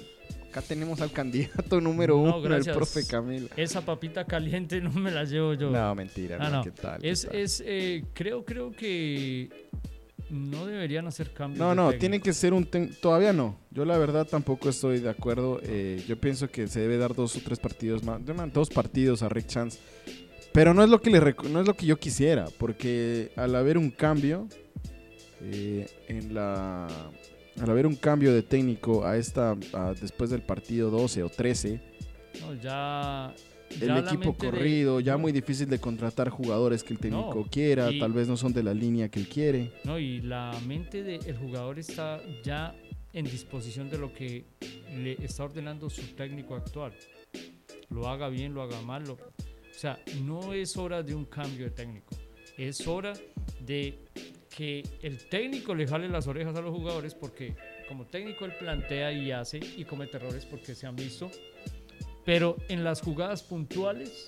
[0.50, 2.76] acá tenemos al candidato número No, uno, el gracias.
[2.76, 3.48] profe Camilo.
[3.56, 5.70] Esa papita caliente no me la llevo yo.
[5.70, 6.64] No, mentira, Ah, no, no.
[6.64, 7.00] ¿qué tal?
[7.00, 7.36] qué Es, tal?
[7.36, 9.50] es eh, creo, creo que
[10.30, 11.60] no deberían hacer cambios.
[11.60, 12.66] No, no, tiene que ser un...
[13.02, 13.58] Todavía no.
[13.72, 15.60] Yo la verdad tampoco estoy de acuerdo.
[15.64, 18.20] Eh, yo pienso que se debe dar dos o tres partidos más.
[18.54, 19.80] Dos partidos a Rick Chance.
[20.54, 21.20] Pero no es lo que, le
[21.50, 22.48] no es lo que yo quisiera.
[22.58, 24.48] Porque al haber un cambio...
[25.42, 26.88] eh, en la...
[27.60, 29.56] Al haber un cambio de técnico a esta...
[29.74, 31.80] a- después del partido 12 o 13...
[32.42, 33.34] No, ya,
[33.70, 37.34] El ya equipo mente de- corrido, ya muy difícil de contratar jugadores que el técnico
[37.44, 39.72] No, quiera, y- tal vez no son de la línea que él quiere.
[39.84, 42.74] No, y la mente del jugador está ya
[43.14, 44.46] en disposición de lo que
[44.96, 46.94] le está ordenando su técnico actual.
[47.90, 49.04] Lo haga bien, lo haga mal.
[49.06, 52.16] lo- o sea, no es hora de un cambio de técnico.
[52.58, 53.14] Es hora
[53.60, 54.00] de
[54.50, 57.56] que el técnico le jale las orejas a los jugadores porque
[57.88, 61.30] como técnico él plantea y hace y comete errores porque se han visto.
[62.28, 64.26] Pero en las jugadas puntuales,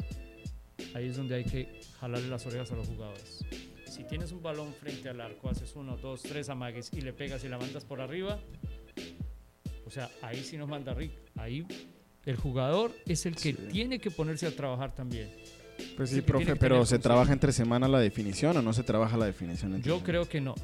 [0.93, 3.43] ahí es donde hay que jalarle las orejas a los jugadores.
[3.91, 7.43] Si tienes un balón frente al arco, haces uno, dos, tres amagues y le pegas
[7.43, 8.39] y la mandas por arriba,
[9.85, 11.11] o sea, ahí sí nos manda Rick.
[11.35, 11.65] Ahí
[12.25, 13.57] el jugador es el que Sí.
[13.69, 15.29] tiene que ponerse a trabajar también.
[15.97, 19.25] Pues Sí, profe, pero ¿se trabaja entre semana la definición o no se trabaja la
[19.25, 20.05] definición entre Yo semana?
[20.05, 20.55] creo que no.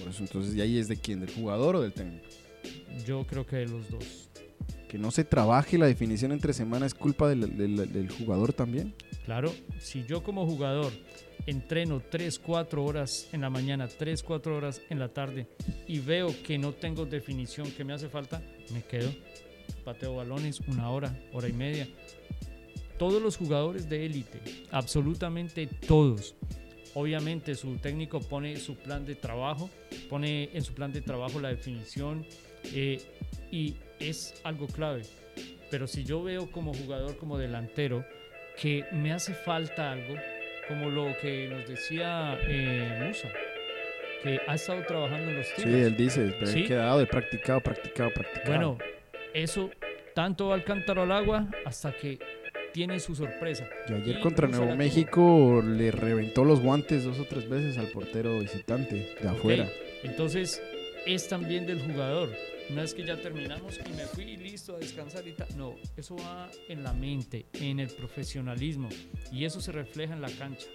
[0.00, 1.20] Por eso entonces, ¿y ahí es de quién?
[1.20, 2.26] ¿Del jugador o del técnico?
[3.06, 4.28] Yo creo que de los dos.
[4.88, 8.94] Que no se trabaje la definición entre semana es culpa del, jugador también.
[9.24, 10.92] Claro, si yo como jugador
[11.46, 15.48] entreno 3, 4 horas en la mañana, 3, 4 horas en la tarde
[15.86, 19.10] y veo que no tengo definición que me hace falta, me quedo.
[19.84, 21.88] Pateo balones una hora, hora y media.
[22.98, 26.34] Todos los jugadores de élite, absolutamente todos.
[26.94, 29.68] Obviamente su técnico pone su plan de trabajo,
[30.08, 32.24] pone en su plan de trabajo la definición
[32.72, 33.02] eh,
[33.52, 35.02] y es algo clave.
[35.70, 38.04] Pero si yo veo como jugador, como delantero,
[38.60, 40.14] que me hace falta algo,
[40.68, 43.28] como lo que nos decía eh, Musa,
[44.22, 45.86] que ha estado trabajando en los Sí, Tigres.
[45.86, 46.60] él dice, pero Sí.
[46.60, 48.48] he quedado, he practicado, practicado, practicado.
[48.48, 48.78] Bueno,
[49.34, 49.70] eso
[50.14, 52.18] tanto va al cántaro al agua hasta que
[52.72, 53.68] tiene su sorpresa.
[53.88, 54.76] y ayer y contra Nuevo tuvo.
[54.76, 59.68] México le reventó los guantes dos o tres veces al portero visitante de afuera.
[60.02, 60.62] Entonces,
[61.06, 62.30] es también del jugador.
[62.70, 65.48] No es que ya terminamos y me fui listo a descansar y tal.
[65.56, 68.88] No, eso va en la mente, en el profesionalismo.
[69.30, 70.66] Y eso se refleja en la cancha.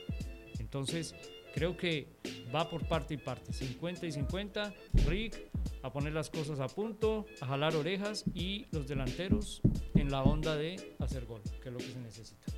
[0.59, 1.13] Entonces,
[1.53, 2.07] creo que
[2.53, 3.51] va por parte y parte.
[3.51, 4.73] 50 y 50.
[5.05, 5.51] Rick
[5.83, 9.61] a poner las cosas a punto, a jalar orejas y los delanteros
[9.95, 12.51] en la onda de hacer gol, que es lo que se necesita.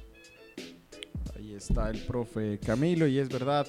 [1.35, 3.67] Ahí está el profe Camilo y es verdad,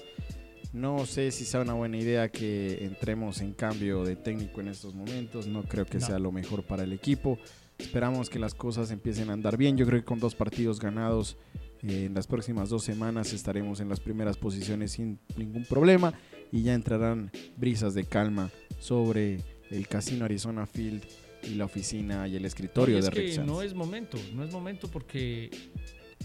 [0.74, 4.94] no sé si sea una buena idea que entremos en cambio de técnico en estos
[4.94, 6.06] momentos, no creo que No.
[6.06, 7.38] sea lo mejor para el equipo.
[7.78, 11.36] Esperamos que las cosas empiecen a andar bien, yo creo que con dos partidos ganados
[11.82, 16.12] eh, en las próximas dos semanas estaremos en las primeras posiciones sin ningún problema
[16.50, 21.04] y ya entrarán brisas de calma sobre el Casino Arizona Field
[21.42, 24.18] y la oficina y el escritorio No, y es de Rick que no es momento,
[24.34, 25.50] no es momento porque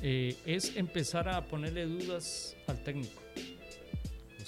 [0.02, 3.22] eh, es empezar a ponerle dudas al técnico.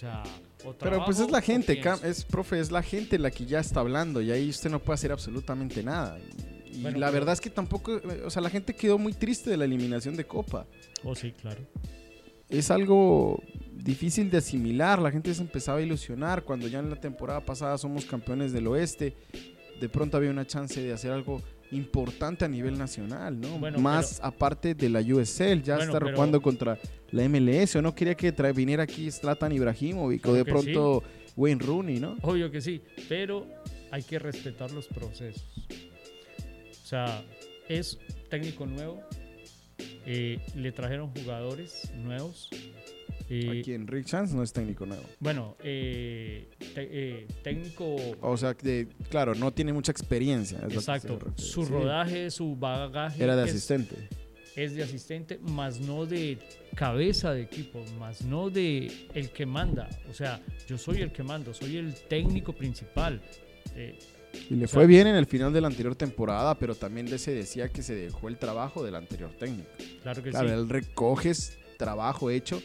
[0.02, 0.24] Sea,
[0.66, 1.80] o Pero pues es la gente.
[1.80, 4.80] Cam- es profe, es la gente la que ya está hablando y ahí usted no
[4.80, 6.18] puede hacer absolutamente nada.
[6.74, 9.14] Y Bueno, la pero- verdad es que tampoco, eh, o sea, la gente quedó muy
[9.14, 10.66] triste de la eliminación de Copa.
[11.04, 11.62] Oh, sí, claro.
[12.49, 16.95] Es algo difícil de asimilar, la gente se empezaba a ilusionar cuando ya en la
[16.95, 19.16] temporada pasada somos campeones del oeste,
[19.80, 23.58] de pronto había una chance de hacer algo importante a nivel nacional, ¿no?
[23.58, 26.78] Bueno, Más aparte de la USL, ya Bueno, está pero- jugando contra
[27.12, 30.50] la MLS, o no quería que viniera aquí Zlatan Ibrahimovic o de sí.
[30.50, 31.04] pronto
[31.36, 32.18] Wayne Rooney, ¿no?
[32.22, 33.48] Obvio que sí, pero
[33.90, 35.44] hay que respetar los procesos.
[36.84, 37.24] O sea,
[37.70, 37.98] es
[38.30, 39.02] técnico nuevo,
[40.06, 42.50] eh, le trajeron jugadores nuevos.
[43.34, 45.04] Eh, Aquí en Rick Chance no es técnico nuevo.
[45.20, 48.56] bueno, eh, te- eh, técnico O sea,
[49.10, 50.60] claro, no tiene mucha experiencia.
[50.70, 51.18] Exacto.
[51.38, 51.72] Su Sí.
[51.72, 53.96] rodaje, su bagaje Era de es, asistente.
[54.56, 56.38] es de asistente, más no de
[56.76, 59.90] cabeza de equipo, más no de el que manda.
[60.10, 63.22] O sea, yo soy el que mando, soy el técnico principal.
[63.76, 63.98] Eh,
[64.50, 67.32] Y le sea- fue bien en el final de la anterior temporada, pero también se
[67.34, 69.70] decía que se dejó el trabajo del anterior técnico.
[70.04, 70.54] claro que Claro, sí.
[70.54, 72.62] él recoges trabajo hecho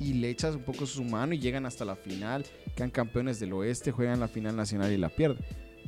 [0.00, 2.44] y le echas un poco su mano y llegan hasta la final,
[2.74, 5.44] quedan campeones del oeste, juegan la final nacional y la pierden.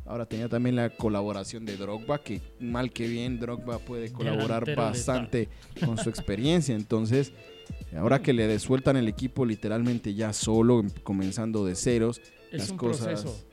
[0.06, 4.82] Ahora tenía también la colaboración de Drogba, que mal que bien Drogba puede colaborar Delantero
[4.82, 5.48] bastante
[5.84, 6.74] con su experiencia.
[6.74, 7.32] Entonces,
[7.94, 12.76] ahora que le desueltan el equipo literalmente ya solo, comenzando de ceros, Es las un
[12.78, 13.44] cosas proceso.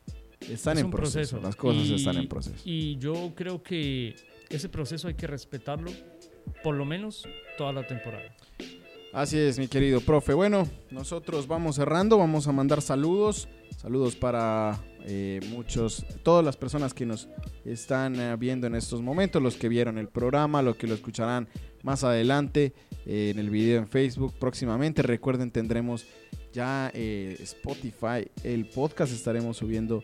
[0.49, 1.39] están es en proceso.
[1.41, 2.55] Las cosas Y- están en proceso.
[2.63, 4.15] Y yo creo que
[4.47, 5.91] ese proceso hay que respetarlo
[6.63, 7.27] por lo menos
[7.57, 8.33] toda la temporada.
[9.15, 10.33] Así es, mi querido profe.
[10.33, 13.47] Bueno, nosotros vamos cerrando, vamos a mandar saludos.
[13.77, 17.29] Saludos para eh, muchos, todas las personas que nos
[17.63, 21.47] están eh, viendo en estos momentos, los que vieron el programa, los que lo escucharán
[21.81, 22.73] más adelante
[23.05, 25.01] eh, en el video en Facebook próximamente.
[25.01, 26.05] Recuerden, tendremos
[26.51, 30.03] ya eh, Spotify, el podcast, estaremos subiendo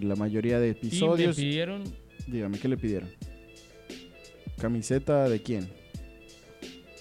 [0.00, 1.34] la mayoría de Y me episodios.
[1.34, 1.82] pidieron
[2.28, 3.10] Dígame, ¿qué le pidieron?
[4.58, 5.83] ¿Camiseta de quién?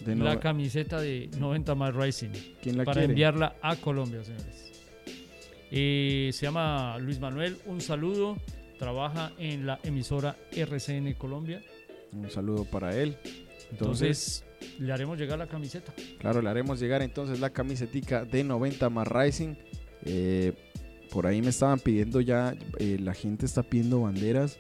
[0.06, 2.30] De no- la camiseta de 90 más Rising
[2.62, 3.14] ¿Quién la para quiere?
[3.14, 4.72] enviarla a Colombia, señores.
[5.72, 8.38] Eh, se llama Luis Manuel, un saludo.
[8.78, 11.62] Trabaja en la emisora RCN Colombia.
[12.12, 13.16] Un saludo para él.
[13.72, 15.94] Entonces, Entonces, le haremos llegar la camiseta.
[16.20, 19.56] claro, le haremos llegar entonces la camisetica de 90 más Rising.
[20.06, 20.54] Eh,
[21.12, 24.60] por ahí me estaban pidiendo ya, eh, la gente está pidiendo banderas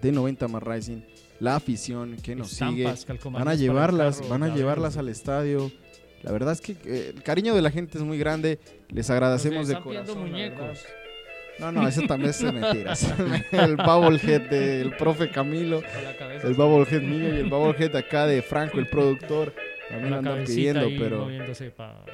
[0.00, 1.02] de 90 más Rising.
[1.44, 2.92] La afición que nos sigue.
[3.30, 5.70] Van a llevarlas, carro, van a llevarlas al estadio.
[6.22, 8.58] La verdad es que eh, el cariño de la gente es muy grande.
[8.88, 10.18] Les agradecemos de corazón.
[10.20, 10.80] muñecos.
[11.58, 12.94] No, no, eso también es mentira.
[13.52, 15.82] el bubblehead del profe Camilo.
[16.42, 19.54] El bubblehead mío y el bubblehead acá de Franco, el productor.
[19.90, 21.28] También andan pidiendo, pero
[21.76, 22.04] pa-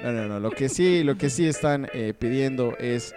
[0.00, 0.38] no, no, no.
[0.40, 3.14] Lo que sí, lo que sí están eh, pidiendo es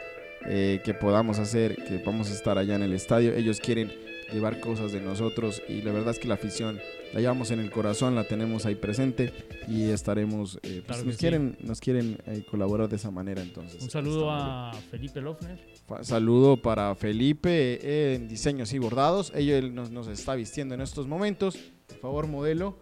[0.47, 3.33] eh, que podamos hacer, que vamos a estar allá en el estadio.
[3.35, 3.91] Ellos quieren
[4.31, 6.79] llevar cosas de nosotros y la verdad es que la afición
[7.13, 9.33] la llevamos en el corazón, la tenemos ahí presente
[9.67, 11.19] y estaremos, eh, pues, Claro nos, sí.
[11.19, 13.81] quieren, nos quieren eh, colaborar de esa manera entonces.
[13.81, 14.37] Un saludo bien.
[14.39, 15.59] a Felipe Lofner.
[15.87, 19.31] Fa- Saludo para Felipe eh, en diseños y bordados.
[19.35, 21.57] Ella él nos, nos está vistiendo en estos momentos.
[21.87, 22.77] Por favor, modelo.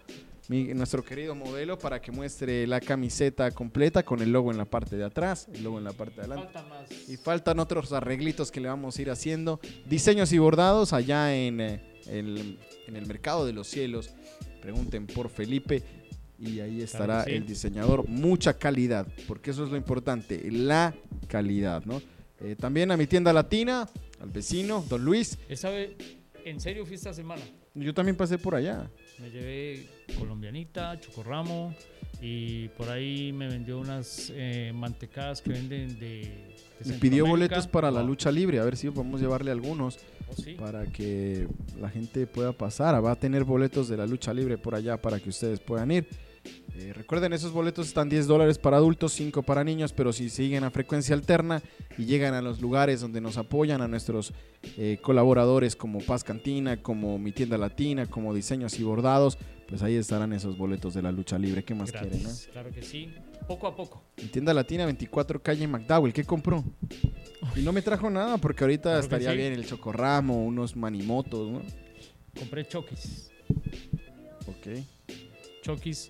[0.50, 4.66] Mi- nuestro querido modelo para que muestre la camiseta completa con el logo en la
[4.66, 6.54] parte de atrás, el logo en la parte de adelante.
[6.54, 7.10] Falta más.
[7.10, 9.60] Y faltan otros arreglitos que le vamos a ir haciendo.
[9.88, 14.12] Diseños y bordados allá en, eh, el, en el Mercado de los Cielos.
[14.62, 15.84] Pregunten por Felipe
[16.40, 17.32] y ahí estará sí.
[17.32, 18.08] el diseñador.
[18.08, 20.94] Mucha calidad, porque eso es lo importante, la
[21.28, 22.02] calidad, ¿no?
[22.40, 23.90] Eh, también a mi tienda latina,
[24.20, 25.38] al vecino, don Luis.
[25.50, 25.92] Esa vez,
[26.46, 27.42] en serio fui esta semana.
[27.78, 28.90] Yo también pasé por allá.
[29.20, 31.74] Me llevé colombianita, chocorramo
[32.22, 37.68] y por ahí me vendió unas eh, mantecadas que venden de, de Y pidió boletos
[37.68, 40.00] para la lucha libre, a ver si podemos llevarle algunos.
[40.30, 40.56] Oh, sí.
[40.56, 41.48] para que
[41.80, 43.04] la gente pueda pasar.
[43.04, 46.08] Va a tener boletos de la lucha libre por allá para que ustedes puedan ir.
[46.80, 50.64] Eh, recuerden, esos boletos están 10 dólares para adultos, 5 para niños, pero si siguen
[50.64, 51.64] a frecuencia alterna
[51.98, 54.32] y llegan a los lugares donde nos apoyan, a nuestros
[54.78, 59.96] eh, colaboradores como Paz Cantina, como Mi Tienda Latina, como Diseños y Bordados, pues ahí
[59.96, 61.64] estarán esos boletos de la lucha libre.
[61.64, 62.28] ¿Qué más Gratis, quieren?
[62.28, 62.52] no?
[62.54, 63.12] Claro que sí.
[63.48, 64.04] Poco a poco.
[64.22, 66.14] Mi Tienda Latina, 24 calle McDowell.
[66.14, 66.64] ¿Qué compró?
[67.56, 69.38] Y no me trajo nada porque ahorita Claro estaría sí.
[69.38, 71.62] bien el chocorramo, unos manimotos, ¿no?
[72.38, 73.32] Compré chokis.
[74.46, 74.84] Ok.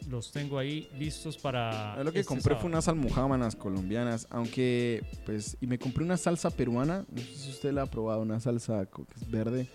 [0.09, 2.01] Los tengo ahí listos para.
[2.03, 2.61] Lo que este compré sábado.
[2.61, 7.49] fue unas almojábanas colombianas, aunque pues y me compré una salsa peruana, no sé si
[7.49, 9.67] usted la ha probado, una salsa que es verde.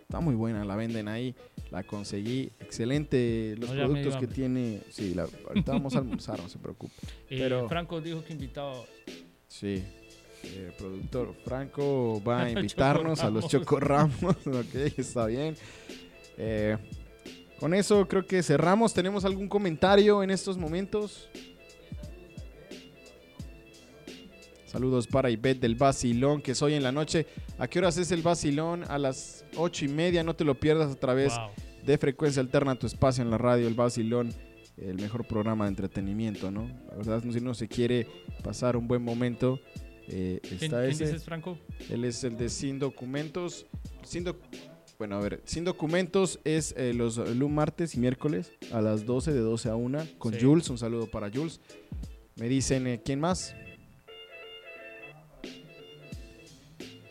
[0.00, 1.34] Está muy buena, la venden ahí,
[1.70, 4.80] la conseguí, excelente los No, productos que tiene.
[4.90, 6.94] Sí, la- ahorita vamos a almorzar, no se preocupe.
[7.28, 8.74] Eh, pero- Franco dijo que invitaba.
[9.46, 9.84] Sí.
[10.42, 15.54] eh, productor Franco va a invitarnos a los chocorramos, ok, está bien.
[16.38, 16.76] Eh,
[17.60, 18.92] con eso creo que cerramos.
[18.94, 21.28] ¿Tenemos algún comentario en estos momentos?
[24.66, 27.26] Saludos para Ivette del Basilón, que es hoy en la noche.
[27.58, 28.84] ¿A qué horas es el Basilón?
[28.88, 30.22] A las ocho y media.
[30.22, 31.48] No te lo pierdas a través Wow.
[31.84, 34.32] de Frecuencia Alterna, tu espacio en la radio, el Basilón,
[34.76, 36.68] el mejor programa de entretenimiento, ¿no?
[36.88, 38.06] La verdad, si uno se quiere
[38.44, 39.58] pasar un buen momento,
[40.06, 41.04] eh, ¿Quién, está quién ese.
[41.06, 41.58] dices, Franco?
[41.90, 43.66] Él es el de Sin Documentos.
[44.04, 44.38] Sin Doc-
[45.00, 49.32] bueno, a ver, Sin Documentos es eh, los lu- martes y miércoles a las 12,
[49.32, 50.40] de 12 a 1, con Sí.
[50.42, 50.68] Jules.
[50.68, 51.58] Un saludo para Jules.
[52.36, 53.54] Me dicen, eh, ¿quién más?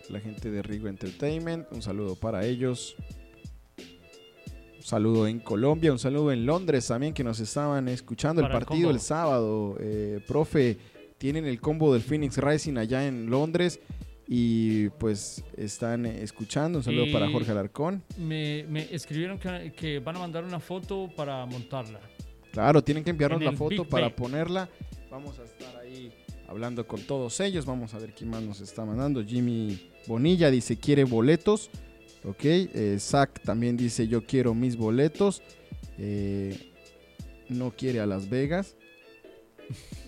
[0.10, 1.66] La gente de Rigo Entertainment.
[1.72, 2.96] Un saludo para ellos.
[4.78, 8.60] Un saludo en Colombia, un saludo en Londres también que nos estaban escuchando el Para
[8.60, 9.78] el partido el sábado.
[9.80, 10.78] Eh, profe,
[11.18, 13.80] tienen el combo del Phoenix Rising allá en Londres
[14.32, 16.78] y pues están escuchando.
[16.78, 18.04] Un saludo para Jorge Alarcón.
[18.16, 22.00] Me, me escribieron que, que van a mandar una foto para montarla.
[22.52, 24.14] Claro, tienen que enviarnos En la foto Big para Bay.
[24.16, 24.70] ponerla.
[25.10, 26.12] Vamos a estar ahí
[26.48, 27.66] hablando con todos ellos.
[27.66, 29.26] Vamos a ver quién más nos está mandando.
[29.26, 31.72] Jimmy Bonilla dice quiere boletos.
[32.24, 35.42] Ok, eh, Zach también dice yo quiero mis boletos.
[35.98, 36.72] Eh,
[37.48, 38.76] no quiere a Las Vegas.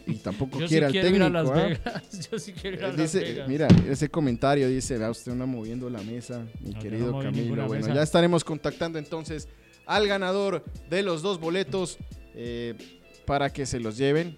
[0.07, 1.37] Y tampoco Yo sí quiere al quiero ir técnico.
[1.37, 1.67] a Las ¿ah?
[1.67, 2.29] Vegas.
[2.31, 3.47] Yo sí quiero ir a Eh, Las Dice, Vegas.
[3.49, 7.67] mira, ese comentario dice, vea usted anda moviendo la mesa, mi No, querido no Camilo.
[7.67, 7.93] Bueno, mesa.
[7.95, 9.47] ya estaremos contactando entonces
[9.85, 11.97] al ganador de los dos boletos
[12.35, 12.73] eh,
[13.25, 14.37] para que se los lleven.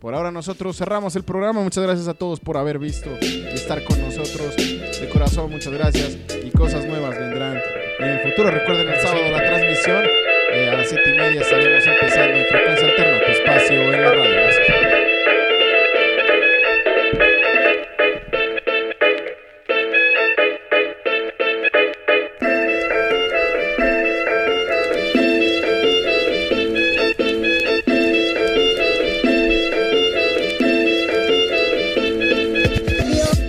[0.00, 1.60] Por ahora nosotros cerramos el programa.
[1.62, 4.54] Muchas gracias a todos por haber visto y estar con nosotros.
[4.56, 6.16] De corazón, muchas gracias.
[6.44, 7.58] Y cosas nuevas vendrán
[7.98, 8.50] en el futuro.
[8.50, 10.04] Recuerden el sábado la transmisión
[10.68, 14.30] a las 7 y media estaremos empezando en Frecuencia Alterna, tu espacio en la radio.
[14.30, 14.87] Gracias.